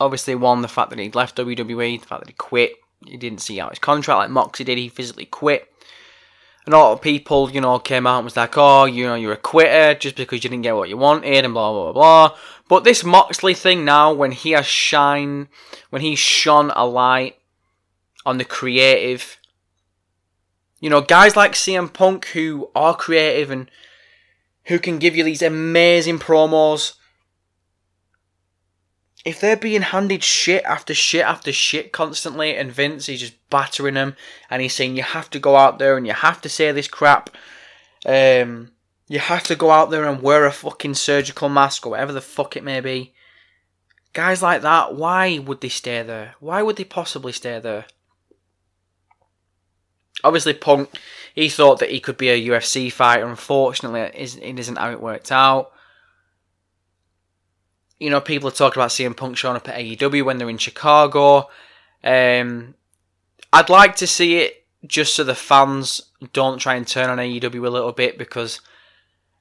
Obviously, 0.00 0.34
one, 0.34 0.62
the 0.62 0.68
fact 0.68 0.90
that 0.90 0.98
he 0.98 1.10
left 1.10 1.36
WWE, 1.36 2.00
the 2.00 2.06
fact 2.06 2.22
that 2.22 2.28
he 2.28 2.34
quit. 2.34 2.72
He 3.06 3.16
didn't 3.16 3.40
see 3.40 3.60
out 3.60 3.70
his 3.70 3.78
contract 3.78 4.18
like 4.18 4.30
Moxley 4.30 4.64
did. 4.64 4.76
He 4.76 4.88
physically 4.88 5.24
quit. 5.24 5.72
And 6.68 6.74
a 6.74 6.78
lot 6.78 6.92
of 6.92 7.00
people, 7.00 7.50
you 7.50 7.62
know, 7.62 7.78
came 7.78 8.06
out 8.06 8.18
and 8.18 8.26
was 8.26 8.36
like, 8.36 8.58
oh, 8.58 8.84
you 8.84 9.06
know, 9.06 9.14
you're 9.14 9.32
a 9.32 9.38
quitter 9.38 9.94
just 9.94 10.16
because 10.16 10.44
you 10.44 10.50
didn't 10.50 10.64
get 10.64 10.76
what 10.76 10.90
you 10.90 10.98
wanted 10.98 11.46
and 11.46 11.54
blah, 11.54 11.72
blah, 11.72 11.92
blah, 11.92 12.28
blah. 12.28 12.38
But 12.68 12.84
this 12.84 13.02
Moxley 13.02 13.54
thing 13.54 13.86
now, 13.86 14.12
when 14.12 14.32
he 14.32 14.50
has 14.50 14.66
shine, 14.66 15.48
when 15.88 16.02
he's 16.02 16.18
shone 16.18 16.70
a 16.76 16.84
light 16.84 17.36
on 18.26 18.36
the 18.36 18.44
creative, 18.44 19.38
you 20.78 20.90
know, 20.90 21.00
guys 21.00 21.36
like 21.36 21.52
CM 21.52 21.90
Punk 21.90 22.26
who 22.26 22.68
are 22.74 22.94
creative 22.94 23.50
and 23.50 23.70
who 24.64 24.78
can 24.78 24.98
give 24.98 25.16
you 25.16 25.24
these 25.24 25.40
amazing 25.40 26.18
promos, 26.18 26.96
if 29.24 29.40
they're 29.40 29.56
being 29.56 29.82
handed 29.82 30.22
shit 30.22 30.64
after 30.64 30.94
shit 30.94 31.24
after 31.24 31.52
shit 31.52 31.92
constantly, 31.92 32.56
and 32.56 32.70
Vince 32.70 33.08
is 33.08 33.20
just 33.20 33.50
battering 33.50 33.94
them, 33.94 34.14
and 34.48 34.62
he's 34.62 34.74
saying 34.74 34.96
you 34.96 35.02
have 35.02 35.30
to 35.30 35.38
go 35.38 35.56
out 35.56 35.78
there 35.78 35.96
and 35.96 36.06
you 36.06 36.12
have 36.12 36.40
to 36.42 36.48
say 36.48 36.70
this 36.72 36.88
crap, 36.88 37.30
um, 38.06 38.70
you 39.08 39.18
have 39.18 39.44
to 39.44 39.56
go 39.56 39.70
out 39.70 39.90
there 39.90 40.04
and 40.04 40.22
wear 40.22 40.44
a 40.44 40.52
fucking 40.52 40.94
surgical 40.94 41.48
mask 41.48 41.86
or 41.86 41.90
whatever 41.90 42.12
the 42.12 42.20
fuck 42.20 42.56
it 42.56 42.64
may 42.64 42.80
be. 42.80 43.12
Guys 44.12 44.42
like 44.42 44.62
that, 44.62 44.94
why 44.94 45.38
would 45.38 45.60
they 45.60 45.68
stay 45.68 46.02
there? 46.02 46.34
Why 46.40 46.62
would 46.62 46.76
they 46.76 46.84
possibly 46.84 47.32
stay 47.32 47.58
there? 47.58 47.86
Obviously, 50.24 50.54
Punk, 50.54 50.90
he 51.34 51.48
thought 51.48 51.78
that 51.78 51.90
he 51.90 52.00
could 52.00 52.16
be 52.16 52.28
a 52.28 52.48
UFC 52.48 52.90
fighter. 52.90 53.26
Unfortunately, 53.26 54.00
it 54.00 54.58
isn't 54.58 54.78
how 54.78 54.90
it 54.90 55.00
worked 55.00 55.30
out 55.30 55.72
you 57.98 58.10
know, 58.10 58.20
people 58.20 58.48
are 58.48 58.52
talking 58.52 58.80
about 58.80 58.90
CM 58.90 59.16
Punk 59.16 59.36
showing 59.36 59.56
up 59.56 59.68
at 59.68 59.76
AEW 59.76 60.24
when 60.24 60.38
they're 60.38 60.48
in 60.48 60.58
Chicago. 60.58 61.48
Um, 62.04 62.74
I'd 63.52 63.70
like 63.70 63.96
to 63.96 64.06
see 64.06 64.36
it 64.38 64.66
just 64.86 65.14
so 65.14 65.24
the 65.24 65.34
fans 65.34 66.02
don't 66.32 66.58
try 66.58 66.74
and 66.76 66.86
turn 66.86 67.10
on 67.10 67.18
AEW 67.18 67.66
a 67.66 67.70
little 67.70 67.92
bit 67.92 68.18
because 68.18 68.60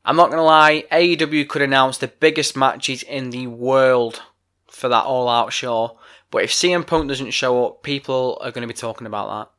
I'm 0.04 0.16
not 0.16 0.30
going 0.30 0.38
to 0.38 0.44
lie, 0.44 0.86
AEW 0.92 1.48
could 1.48 1.62
announce 1.62 1.98
the 1.98 2.08
biggest 2.08 2.56
matches 2.56 3.04
in 3.04 3.30
the 3.30 3.48
world 3.48 4.24
for 4.72 4.90
that 4.90 5.06
all 5.06 5.28
out 5.28 5.54
show. 5.54 6.00
But 6.32 6.44
if 6.44 6.52
CM 6.52 6.86
Punk 6.86 7.08
doesn't 7.08 7.32
show 7.32 7.66
up, 7.66 7.84
people 7.84 8.38
are 8.42 8.52
going 8.52 8.68
to 8.68 8.74
be 8.74 8.78
talking 8.78 9.08
about 9.08 9.28
that. 9.30 9.52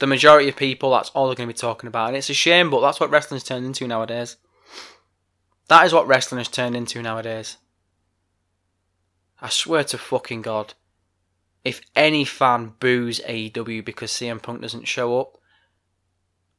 The 0.00 0.06
majority 0.06 0.48
of 0.48 0.56
people, 0.56 0.90
that's 0.90 1.10
all 1.10 1.26
they're 1.26 1.36
going 1.36 1.48
to 1.48 1.54
be 1.54 1.58
talking 1.58 1.88
about. 1.88 2.08
And 2.08 2.16
it's 2.16 2.30
a 2.30 2.34
shame, 2.34 2.70
but 2.70 2.80
that's 2.80 3.00
what 3.00 3.10
wrestling's 3.10 3.44
turned 3.44 3.64
into 3.64 3.86
nowadays. 3.86 4.36
That 5.68 5.86
is 5.86 5.92
what 5.92 6.06
wrestling 6.06 6.38
has 6.38 6.48
turned 6.48 6.76
into 6.76 7.02
nowadays. 7.02 7.56
I 9.40 9.48
swear 9.48 9.84
to 9.84 9.98
fucking 9.98 10.42
God, 10.42 10.74
if 11.64 11.80
any 11.94 12.24
fan 12.24 12.74
boos 12.80 13.20
AEW 13.20 13.84
because 13.84 14.10
CM 14.10 14.42
Punk 14.42 14.62
doesn't 14.62 14.88
show 14.88 15.20
up, 15.20 15.38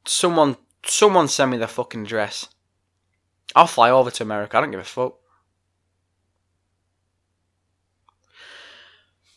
someone 0.06 0.56
someone 0.84 1.28
send 1.28 1.50
me 1.50 1.56
the 1.56 1.66
fucking 1.66 2.02
address. 2.02 2.48
I'll 3.54 3.66
fly 3.66 3.90
over 3.90 4.10
to 4.10 4.22
America. 4.22 4.56
I 4.56 4.60
don't 4.60 4.70
give 4.70 4.80
a 4.80 4.84
fuck. 4.84 5.16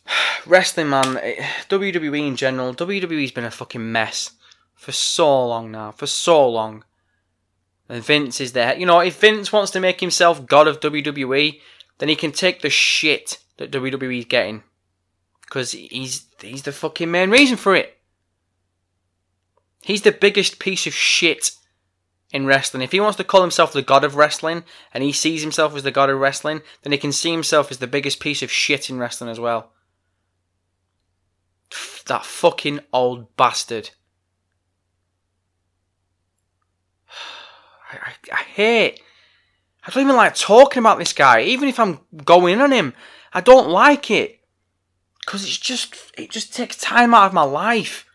Wrestling, 0.46 0.90
man, 0.90 1.18
eh, 1.18 1.44
WWE 1.70 2.28
in 2.28 2.36
general, 2.36 2.74
WWE's 2.74 3.32
been 3.32 3.46
a 3.46 3.52
fucking 3.52 3.92
mess 3.92 4.32
for 4.76 4.92
so 4.92 5.48
long 5.48 5.72
now, 5.72 5.92
for 5.92 6.08
so 6.08 6.48
long. 6.48 6.84
And 7.88 8.04
Vince 8.04 8.40
is 8.40 8.54
there. 8.54 8.78
You 8.78 8.86
know, 8.86 9.00
if 9.00 9.20
Vince 9.20 9.52
wants 9.52 9.72
to 9.72 9.80
make 9.80 10.00
himself 10.00 10.46
god 10.46 10.68
of 10.68 10.80
WWE, 10.80 11.60
then 12.02 12.10
he 12.10 12.16
can 12.16 12.32
take 12.32 12.64
the 12.64 12.70
shit 12.72 13.38
that 13.58 13.70
WWE's 13.70 14.26
getting. 14.26 14.64
Because 15.42 15.74
he's 15.74 16.26
he's 16.42 16.64
the 16.64 16.72
fucking 16.72 17.12
main 17.12 17.30
reason 17.30 17.58
for 17.58 17.76
it. 17.76 18.00
He's 19.84 20.02
the 20.02 20.12
biggest 20.12 20.58
piece 20.58 20.88
of 20.88 20.96
shit 20.96 21.52
in 22.32 22.48
wrestling. 22.48 22.82
If 22.82 22.92
he 22.92 23.00
wants 23.00 23.18
to 23.18 23.24
call 23.24 23.42
himself 23.42 23.72
the 23.72 23.84
god 23.84 24.04
of 24.04 24.16
wrestling 24.16 24.64
and 24.96 25.04
he 25.04 25.12
sees 25.12 25.44
himself 25.44 25.76
as 25.76 25.84
the 25.84 25.92
god 25.92 26.10
of 26.10 26.20
wrestling, 26.20 26.64
then 26.82 26.92
he 26.92 26.98
can 26.98 27.12
see 27.12 27.30
himself 27.30 27.70
as 27.70 27.78
the 27.78 27.86
biggest 27.86 28.20
piece 28.20 28.42
of 28.42 28.50
shit 28.50 28.90
in 28.90 28.98
wrestling 28.98 29.30
as 29.30 29.40
well. 29.40 29.72
That 32.08 32.26
fucking 32.26 32.80
old 32.92 33.38
bastard. 33.38 33.92
I, 37.92 37.98
I, 37.98 38.14
I 38.34 38.42
hate 38.42 39.02
I 39.86 39.90
don't 39.90 40.04
even 40.04 40.16
like 40.16 40.36
talking 40.36 40.80
about 40.80 41.00
this 41.00 41.14
guy, 41.14 41.42
even 41.42 41.68
if 41.68 41.80
I'm 41.80 42.00
going 42.24 42.62
on 42.62 42.72
him. 42.72 42.94
I 43.34 43.42
don't 43.42 43.70
like 43.70 44.12
it 44.12 44.42
because 45.20 45.44
it's 45.44 45.58
just 45.58 45.96
it 46.18 46.30
just 46.30 46.54
takes 46.54 46.78
time 46.78 47.14
out 47.14 47.28
of 47.28 47.34
my 47.34 47.44
life 47.44 48.06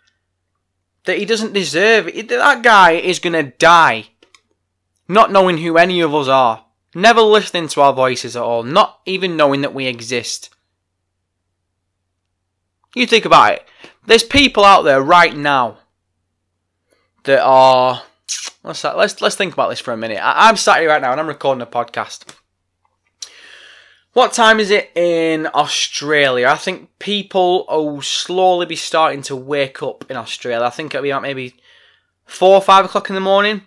that 1.04 1.18
he 1.18 1.24
doesn't 1.24 1.52
deserve. 1.52 2.08
It. 2.08 2.28
That 2.28 2.62
guy 2.62 2.92
is 2.92 3.18
gonna 3.18 3.44
die, 3.44 4.06
not 5.08 5.32
knowing 5.32 5.58
who 5.58 5.76
any 5.78 6.00
of 6.00 6.14
us 6.14 6.28
are, 6.28 6.66
never 6.94 7.20
listening 7.20 7.68
to 7.68 7.80
our 7.80 7.92
voices 7.92 8.36
at 8.36 8.42
all, 8.42 8.62
not 8.62 9.00
even 9.06 9.36
knowing 9.36 9.62
that 9.62 9.74
we 9.74 9.86
exist. 9.86 10.50
You 12.94 13.06
think 13.06 13.24
about 13.24 13.54
it. 13.54 13.66
There's 14.06 14.24
people 14.24 14.64
out 14.64 14.82
there 14.82 15.02
right 15.02 15.36
now 15.36 15.78
that 17.24 17.42
are 17.42 18.02
Let's 18.62 18.82
let's 18.82 19.20
let's 19.20 19.36
think 19.36 19.52
about 19.52 19.70
this 19.70 19.80
for 19.80 19.92
a 19.92 19.96
minute. 19.96 20.18
I, 20.18 20.48
I'm 20.48 20.56
sat 20.56 20.80
here 20.80 20.88
right 20.88 21.00
now 21.00 21.12
and 21.12 21.20
I'm 21.20 21.28
recording 21.28 21.62
a 21.62 21.66
podcast. 21.66 22.24
What 24.12 24.32
time 24.32 24.60
is 24.60 24.70
it 24.70 24.90
in 24.96 25.46
Australia? 25.54 26.48
I 26.48 26.56
think 26.56 26.98
people 26.98 27.66
will 27.68 28.02
slowly 28.02 28.66
be 28.66 28.74
starting 28.74 29.22
to 29.22 29.36
wake 29.36 29.82
up 29.82 30.10
in 30.10 30.16
Australia. 30.16 30.66
I 30.66 30.70
think 30.70 30.94
it'll 30.94 31.02
be 31.02 31.10
about 31.10 31.22
maybe 31.22 31.54
four 32.24 32.54
or 32.54 32.62
five 32.62 32.84
o'clock 32.84 33.10
in 33.10 33.14
the 33.14 33.20
morning. 33.20 33.62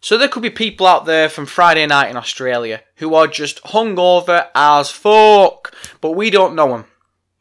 So 0.00 0.16
there 0.16 0.28
could 0.28 0.42
be 0.42 0.50
people 0.50 0.86
out 0.86 1.04
there 1.04 1.28
from 1.28 1.44
Friday 1.44 1.86
night 1.86 2.10
in 2.10 2.16
Australia 2.16 2.82
who 2.96 3.14
are 3.14 3.26
just 3.26 3.62
hungover 3.64 4.48
as 4.54 4.90
fuck, 4.90 5.74
but 6.00 6.12
we 6.12 6.30
don't 6.30 6.54
know 6.54 6.68
them. 6.68 6.86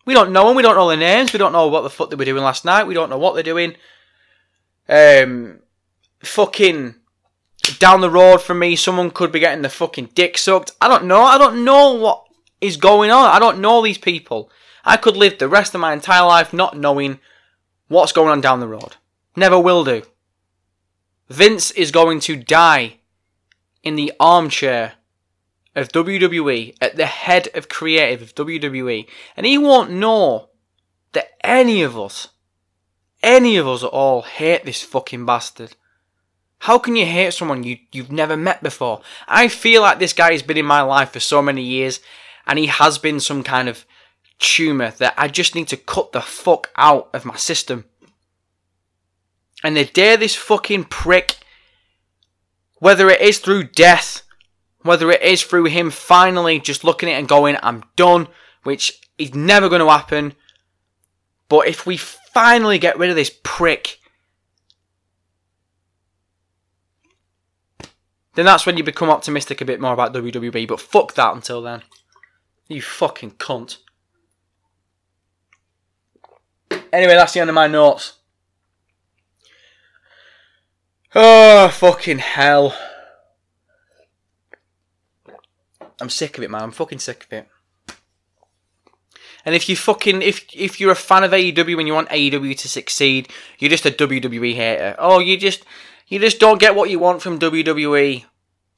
We 0.05 0.13
don't 0.13 0.33
know 0.33 0.47
them. 0.47 0.57
We 0.57 0.63
don't 0.63 0.75
know 0.75 0.89
their 0.89 0.97
names. 0.97 1.31
We 1.31 1.39
don't 1.39 1.53
know 1.53 1.67
what 1.67 1.81
the 1.81 1.89
fuck 1.89 2.09
they 2.09 2.17
were 2.17 2.25
doing 2.25 2.43
last 2.43 2.65
night. 2.65 2.87
We 2.87 2.93
don't 2.93 3.09
know 3.09 3.17
what 3.17 3.35
they're 3.35 3.43
doing. 3.43 3.75
Um, 4.89 5.61
fucking 6.19 6.95
down 7.79 8.01
the 8.01 8.09
road 8.09 8.41
from 8.41 8.59
me, 8.59 8.75
someone 8.75 9.11
could 9.11 9.31
be 9.31 9.39
getting 9.39 9.61
the 9.61 9.69
fucking 9.69 10.09
dick 10.15 10.37
sucked. 10.37 10.71
I 10.81 10.87
don't 10.87 11.05
know. 11.05 11.21
I 11.21 11.37
don't 11.37 11.63
know 11.63 11.93
what 11.93 12.25
is 12.61 12.77
going 12.77 13.11
on. 13.11 13.25
I 13.25 13.39
don't 13.39 13.59
know 13.59 13.81
these 13.81 13.97
people. 13.97 14.51
I 14.83 14.97
could 14.97 15.17
live 15.17 15.37
the 15.37 15.47
rest 15.47 15.75
of 15.75 15.81
my 15.81 15.93
entire 15.93 16.25
life 16.25 16.53
not 16.53 16.77
knowing 16.77 17.19
what's 17.87 18.11
going 18.11 18.29
on 18.29 18.41
down 18.41 18.59
the 18.59 18.67
road. 18.67 18.95
Never 19.35 19.59
will 19.59 19.83
do. 19.83 20.03
Vince 21.29 21.71
is 21.71 21.91
going 21.91 22.19
to 22.21 22.35
die 22.35 22.97
in 23.83 23.95
the 23.95 24.11
armchair 24.19 24.93
of 25.75 25.89
WWE 25.89 26.75
at 26.81 26.95
the 26.95 27.05
head 27.05 27.47
of 27.53 27.69
creative 27.69 28.21
of 28.21 28.35
WWE, 28.35 29.07
and 29.37 29.45
he 29.45 29.57
won't 29.57 29.91
know 29.91 30.49
that 31.13 31.29
any 31.43 31.81
of 31.81 31.97
us, 31.97 32.29
any 33.21 33.57
of 33.57 33.67
us 33.67 33.83
at 33.83 33.89
all, 33.89 34.23
hate 34.23 34.65
this 34.65 34.81
fucking 34.81 35.25
bastard. 35.25 35.75
How 36.59 36.77
can 36.77 36.95
you 36.95 37.05
hate 37.05 37.33
someone 37.33 37.63
you, 37.63 37.77
you've 37.91 38.11
never 38.11 38.35
met 38.35 38.61
before? 38.61 39.01
I 39.27 39.47
feel 39.47 39.81
like 39.81 39.99
this 39.99 40.13
guy 40.13 40.33
has 40.33 40.43
been 40.43 40.57
in 40.57 40.65
my 40.65 40.81
life 40.81 41.11
for 41.11 41.19
so 41.19 41.41
many 41.41 41.63
years 41.63 42.01
and 42.45 42.59
he 42.59 42.67
has 42.67 42.97
been 42.97 43.19
some 43.19 43.43
kind 43.43 43.69
of 43.69 43.85
tumour 44.39 44.91
that 44.91 45.13
I 45.17 45.27
just 45.27 45.55
need 45.55 45.67
to 45.69 45.77
cut 45.77 46.11
the 46.11 46.21
fuck 46.21 46.69
out 46.75 47.09
of 47.13 47.25
my 47.25 47.37
system. 47.37 47.85
And 49.63 49.75
the 49.75 49.85
day 49.85 50.15
this 50.15 50.35
fucking 50.35 50.85
prick, 50.85 51.37
whether 52.79 53.09
it 53.09 53.21
is 53.21 53.39
through 53.39 53.63
death, 53.63 54.23
whether 54.81 55.11
it 55.11 55.21
is 55.21 55.43
through 55.43 55.65
him 55.65 55.89
finally 55.89 56.59
just 56.59 56.83
looking 56.83 57.09
at 57.09 57.15
it 57.15 57.19
and 57.19 57.27
going, 57.27 57.57
I'm 57.61 57.83
done, 57.95 58.27
which 58.63 59.01
is 59.17 59.33
never 59.33 59.69
going 59.69 59.81
to 59.81 59.89
happen. 59.89 60.33
But 61.49 61.67
if 61.67 61.85
we 61.85 61.97
finally 61.97 62.79
get 62.79 62.97
rid 62.97 63.09
of 63.09 63.15
this 63.15 63.31
prick, 63.43 63.99
then 68.35 68.45
that's 68.45 68.65
when 68.65 68.77
you 68.77 68.83
become 68.83 69.09
optimistic 69.09 69.61
a 69.61 69.65
bit 69.65 69.81
more 69.81 69.93
about 69.93 70.13
WWE. 70.13 70.67
But 70.67 70.81
fuck 70.81 71.13
that 71.15 71.33
until 71.33 71.61
then. 71.61 71.83
You 72.67 72.81
fucking 72.81 73.31
cunt. 73.31 73.77
Anyway, 76.93 77.13
that's 77.13 77.33
the 77.33 77.39
end 77.39 77.49
of 77.49 77.55
my 77.55 77.67
notes. 77.67 78.13
Oh, 81.15 81.69
fucking 81.69 82.19
hell. 82.19 82.75
I'm 85.99 86.09
sick 86.09 86.37
of 86.37 86.43
it, 86.43 86.51
man. 86.51 86.61
I'm 86.61 86.71
fucking 86.71 86.99
sick 86.99 87.25
of 87.25 87.33
it. 87.33 87.47
And 89.45 89.55
if 89.55 89.67
you 89.69 89.75
fucking 89.75 90.21
if 90.21 90.45
if 90.53 90.79
you're 90.79 90.91
a 90.91 90.95
fan 90.95 91.23
of 91.23 91.31
AEW 91.31 91.79
and 91.79 91.87
you 91.87 91.93
want 91.93 92.09
AEW 92.09 92.57
to 92.57 92.69
succeed, 92.69 93.29
you're 93.57 93.69
just 93.69 93.85
a 93.85 93.91
WWE 93.91 94.53
hater. 94.53 94.95
Oh, 94.99 95.19
you 95.19 95.37
just 95.37 95.65
you 96.09 96.19
just 96.19 96.39
don't 96.39 96.59
get 96.59 96.75
what 96.75 96.89
you 96.89 96.99
want 96.99 97.21
from 97.21 97.39
WWE. 97.39 98.25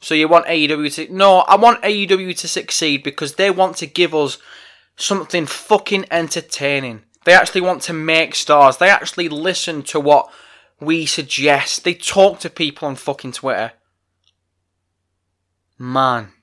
So 0.01 0.13
you 0.13 0.27
want 0.27 0.47
AEW 0.47 0.93
to 0.95 1.13
No, 1.13 1.39
I 1.39 1.55
want 1.55 1.81
AEW 1.81 2.37
to 2.39 2.47
succeed 2.47 3.03
because 3.03 3.35
they 3.35 3.49
want 3.49 3.77
to 3.77 3.87
give 3.87 4.13
us 4.13 4.37
something 4.97 5.45
fucking 5.45 6.05
entertaining. 6.11 7.03
They 7.23 7.33
actually 7.33 7.61
want 7.61 7.81
to 7.83 7.93
make 7.93 8.35
stars. 8.35 8.77
They 8.77 8.89
actually 8.89 9.29
listen 9.29 9.83
to 9.83 9.99
what 9.99 10.31
we 10.79 11.05
suggest. 11.05 11.83
They 11.83 11.93
talk 11.93 12.39
to 12.39 12.49
people 12.49 12.87
on 12.87 12.95
fucking 12.95 13.33
Twitter. 13.33 13.73
Man. 15.77 16.33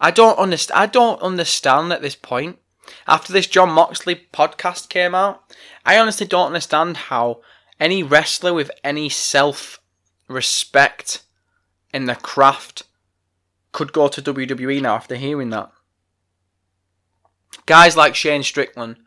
I 0.00 0.10
don't 0.10 0.38
understand. 0.38 0.78
I 0.78 0.86
don't 0.86 1.20
understand 1.22 1.92
at 1.92 2.02
this 2.02 2.16
point. 2.16 2.58
After 3.06 3.32
this 3.32 3.46
Jon 3.46 3.70
Moxley 3.70 4.26
podcast 4.32 4.88
came 4.88 5.14
out, 5.14 5.42
I 5.84 5.98
honestly 5.98 6.26
don't 6.26 6.48
understand 6.48 6.96
how 6.96 7.40
any 7.82 8.04
wrestler 8.04 8.54
with 8.54 8.70
any 8.84 9.08
self 9.08 9.80
respect 10.28 11.24
in 11.92 12.06
the 12.06 12.14
craft 12.14 12.84
could 13.72 13.92
go 13.92 14.06
to 14.06 14.22
WWE 14.22 14.80
now 14.80 14.94
after 14.94 15.16
hearing 15.16 15.50
that. 15.50 15.70
Guys 17.66 17.96
like 17.96 18.14
Shane 18.14 18.44
Strickland, 18.44 18.98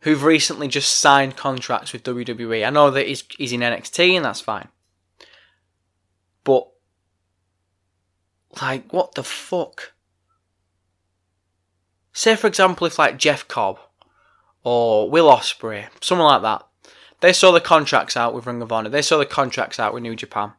who've 0.00 0.24
recently 0.24 0.68
just 0.68 0.96
signed 0.98 1.36
contracts 1.36 1.92
with 1.92 2.02
WWE. 2.02 2.66
I 2.66 2.70
know 2.70 2.90
that 2.90 3.06
he's, 3.06 3.24
he's 3.36 3.52
in 3.52 3.60
NXT 3.60 4.14
and 4.14 4.24
that's 4.24 4.40
fine. 4.40 4.68
But, 6.44 6.66
like, 8.62 8.90
what 8.90 9.14
the 9.14 9.22
fuck? 9.22 9.92
Say, 12.14 12.36
for 12.36 12.46
example, 12.46 12.86
if 12.86 12.98
like 12.98 13.18
Jeff 13.18 13.46
Cobb 13.46 13.78
or 14.62 15.10
Will 15.10 15.28
Ospreay, 15.28 15.88
someone 16.00 16.28
like 16.28 16.42
that, 16.42 16.66
they 17.20 17.32
saw 17.32 17.50
the 17.50 17.60
contracts 17.60 18.16
out 18.16 18.34
with 18.34 18.46
Ring 18.46 18.62
of 18.62 18.72
Honor, 18.72 18.88
they 18.88 19.02
saw 19.02 19.18
the 19.18 19.26
contracts 19.26 19.80
out 19.80 19.94
with 19.94 20.02
New 20.02 20.16
Japan, 20.16 20.52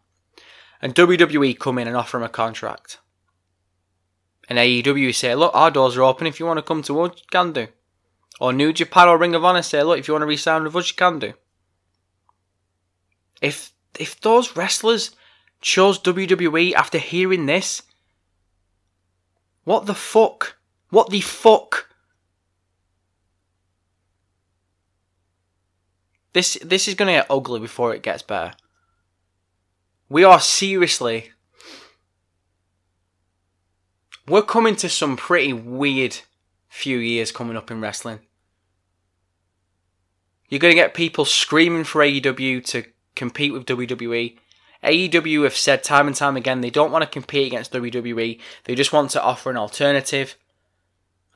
and 0.82 0.96
WWE 0.96 1.58
come 1.58 1.78
in 1.78 1.88
and 1.88 1.98
offer 1.98 2.18
them 2.18 2.24
a 2.24 2.30
contract. 2.30 3.00
And 4.50 4.58
AEW 4.58 5.14
say, 5.14 5.36
look, 5.36 5.54
our 5.54 5.70
doors 5.70 5.98
are 5.98 6.04
open. 6.04 6.26
If 6.26 6.40
you 6.40 6.46
want 6.46 6.58
to 6.58 6.64
come 6.64 6.82
to 6.84 7.02
us, 7.02 7.18
you 7.18 7.24
can 7.30 7.52
do. 7.52 7.68
Or 8.40 8.54
New 8.54 8.72
Japan 8.72 9.08
or 9.10 9.18
Ring 9.18 9.36
of 9.36 9.44
Honor 9.44 9.62
say, 9.62 9.84
look, 9.84 10.00
if 10.00 10.08
you 10.08 10.14
want 10.14 10.22
to 10.22 10.28
re-sign 10.28 10.64
with 10.64 10.76
us, 10.76 10.90
you 10.90 10.96
can 10.96 11.20
do. 11.20 11.34
If 13.42 13.74
if 14.00 14.20
those 14.22 14.56
wrestlers 14.56 15.12
chose 15.60 16.00
WWE 16.00 16.74
after 16.74 16.98
hearing 16.98 17.46
this, 17.46 17.82
what 19.64 19.86
the 19.86 19.96
fuck? 19.96 20.58
What 20.90 21.10
the 21.10 21.22
fuck? 21.22 21.90
This 26.38 26.56
this 26.64 26.88
is 26.88 26.94
gonna 26.94 27.14
get 27.14 27.32
ugly 27.32 27.60
before 27.60 27.96
it 27.96 28.04
gets 28.04 28.22
better. 28.22 28.54
We 30.08 30.24
are 30.24 30.40
seriously 30.40 31.32
we're 34.28 34.44
coming 34.44 34.76
to 34.76 34.88
some 34.88 35.18
pretty 35.18 35.52
weird 35.52 36.20
few 36.70 37.00
years 37.00 37.32
coming 37.32 37.58
up 37.58 37.72
in 37.72 37.82
wrestling. 37.82 38.20
You're 40.48 40.60
going 40.60 40.74
to 40.74 40.80
get 40.80 40.94
people 40.94 41.26
screaming 41.26 41.86
for 41.86 42.04
AEW 42.04 42.64
to 42.66 42.84
compete 43.16 43.52
with 43.52 43.66
WWE. 43.66 44.38
AEW 44.84 45.44
have 45.44 45.56
said 45.56 45.84
time 45.84 46.06
and 46.06 46.16
time 46.16 46.38
again 46.38 46.62
they 46.62 46.70
don't 46.70 46.92
want 46.92 47.02
to 47.02 47.10
compete 47.10 47.48
against 47.48 47.74
WWE, 47.74 48.40
they 48.66 48.76
just 48.76 48.94
want 48.94 49.10
to 49.12 49.24
offer 49.24 49.50
an 49.50 49.58
alternative. 49.58 50.36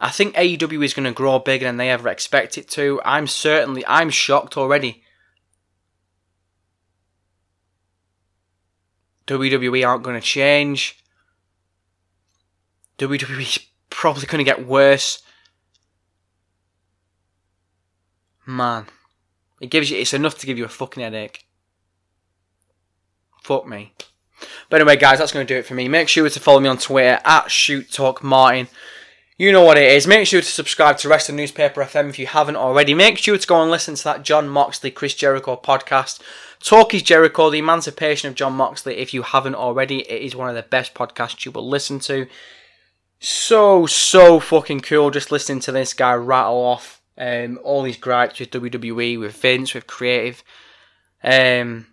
I 0.02 0.10
think 0.10 0.34
AEW 0.34 0.84
is 0.84 0.96
going 0.96 1.06
to 1.06 1.12
grow 1.12 1.38
bigger 1.38 1.66
than 1.66 1.78
they 1.78 1.92
ever 1.92 2.10
expect 2.10 2.58
it 2.58 2.68
to. 2.70 3.00
I'm 3.06 3.28
certainly, 3.28 3.86
I'm 3.86 4.10
shocked 4.10 4.58
already. 4.58 5.04
WWE 9.28 9.88
aren't 9.88 10.02
going 10.02 10.20
to 10.20 10.26
change. 10.26 11.04
WWE's 12.98 13.60
probably 13.92 14.26
going 14.26 14.40
to 14.40 14.44
get 14.44 14.66
worse. 14.66 15.22
Man, 18.48 18.88
it 19.62 19.68
gives 19.68 19.92
you. 19.92 20.00
It's 20.00 20.16
enough 20.16 20.40
to 20.40 20.48
give 20.48 20.58
you 20.58 20.66
a 20.66 20.70
fucking 20.70 21.04
headache. 21.04 21.46
Fuck 23.44 23.68
me. 23.68 23.94
But 24.70 24.82
anyway, 24.82 24.98
guys, 24.98 25.20
that's 25.20 25.32
going 25.32 25.46
to 25.46 25.54
do 25.54 25.60
it 25.60 25.66
for 25.68 25.76
me. 25.76 25.88
Make 25.88 26.08
sure 26.08 26.28
to 26.28 26.40
follow 26.40 26.60
me 26.60 26.70
on 26.70 26.80
Twitter 26.80 27.20
at 27.24 27.52
Shoot 27.52 27.92
Talk 27.92 28.24
Martin. 28.24 28.68
You 29.42 29.52
know 29.52 29.64
what 29.64 29.80
it 29.80 29.92
is. 29.92 30.06
Make 30.06 30.28
sure 30.28 30.40
to 30.42 30.48
subscribe 30.48 31.00
to 31.00 31.10
Wrestling 31.10 31.36
Newspaper 31.36 31.84
FM 31.84 32.10
if 32.10 32.20
you 32.20 32.28
haven't 32.28 32.58
already. 32.58 32.94
Make 32.94 33.18
sure 33.18 33.40
to 33.40 33.48
go 33.48 33.60
and 33.60 33.72
listen 33.72 33.96
to 33.96 34.04
that 34.04 34.22
Jon 34.22 34.48
Moxley, 34.48 34.92
Chris 34.92 35.16
Jericho 35.16 35.56
podcast. 35.56 36.22
Talk 36.60 36.94
is 36.94 37.02
Jericho, 37.02 37.50
the 37.50 37.58
emancipation 37.58 38.30
of 38.30 38.36
Jon 38.36 38.54
Moxley. 38.54 38.98
If 38.98 39.16
you 39.16 39.24
haven't 39.24 39.56
already, 39.56 40.02
it 40.02 40.22
is 40.22 40.36
one 40.36 40.48
of 40.48 40.54
the 40.54 40.62
best 40.62 40.94
podcasts 40.94 41.44
you 41.44 41.52
will 41.52 41.68
listen 41.68 41.98
to 42.02 42.28
so 43.20 43.88
so 43.88 44.40
fucking 44.40 44.82
cool 44.82 45.10
just 45.10 45.32
listening 45.32 45.60
to 45.62 45.72
this 45.72 45.96
guy 45.96 46.14
rattle 46.14 46.62
off 46.62 47.02
um, 47.18 47.60
all 47.64 47.82
these 47.82 47.98
gripes 47.98 48.40
with 48.40 48.52
WWE, 48.52 49.20
with 49.20 49.36
Vince, 49.42 49.74
with 49.74 49.88
creative. 49.88 50.44
Um, 51.24 51.88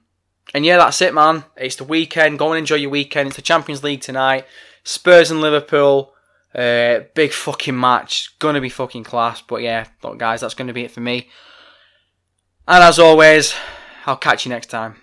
and 0.52 0.66
yeah, 0.66 0.76
that's 0.76 1.00
it, 1.00 1.14
man. 1.14 1.44
It's 1.56 1.76
the 1.76 1.84
weekend. 1.84 2.38
Go 2.38 2.52
and 2.52 2.58
enjoy 2.58 2.76
your 2.76 2.90
weekend. 2.90 3.28
It's 3.28 3.36
the 3.36 3.42
Champions 3.42 3.82
League 3.82 4.02
tonight. 4.02 4.44
Spurs 4.84 5.30
and 5.30 5.40
Liverpool. 5.40 6.12
Uh, 6.54 7.00
big 7.14 7.32
fucking 7.32 7.78
match. 7.78 8.38
Gonna 8.38 8.60
be 8.60 8.68
fucking 8.68 9.04
class. 9.04 9.42
But 9.42 9.62
yeah, 9.62 9.86
look, 10.02 10.18
guys, 10.18 10.40
that's 10.40 10.54
gonna 10.54 10.72
be 10.72 10.84
it 10.84 10.90
for 10.90 11.00
me. 11.00 11.28
And 12.66 12.82
as 12.84 12.98
always, 12.98 13.54
I'll 14.06 14.16
catch 14.16 14.44
you 14.44 14.50
next 14.50 14.66
time. 14.66 14.96